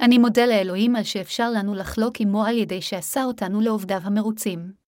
אני 0.00 0.18
מודה 0.18 0.46
לאלוהים 0.46 0.96
על 0.96 1.02
שאפשר 1.02 1.50
לנו 1.50 1.74
לחלוק 1.74 2.20
עמו 2.20 2.44
על 2.44 2.58
ידי 2.58 2.82
שעשה 2.82 3.24
אותנו 3.24 3.60
לעובדיו 3.60 4.00
המרוצים. 4.04 4.79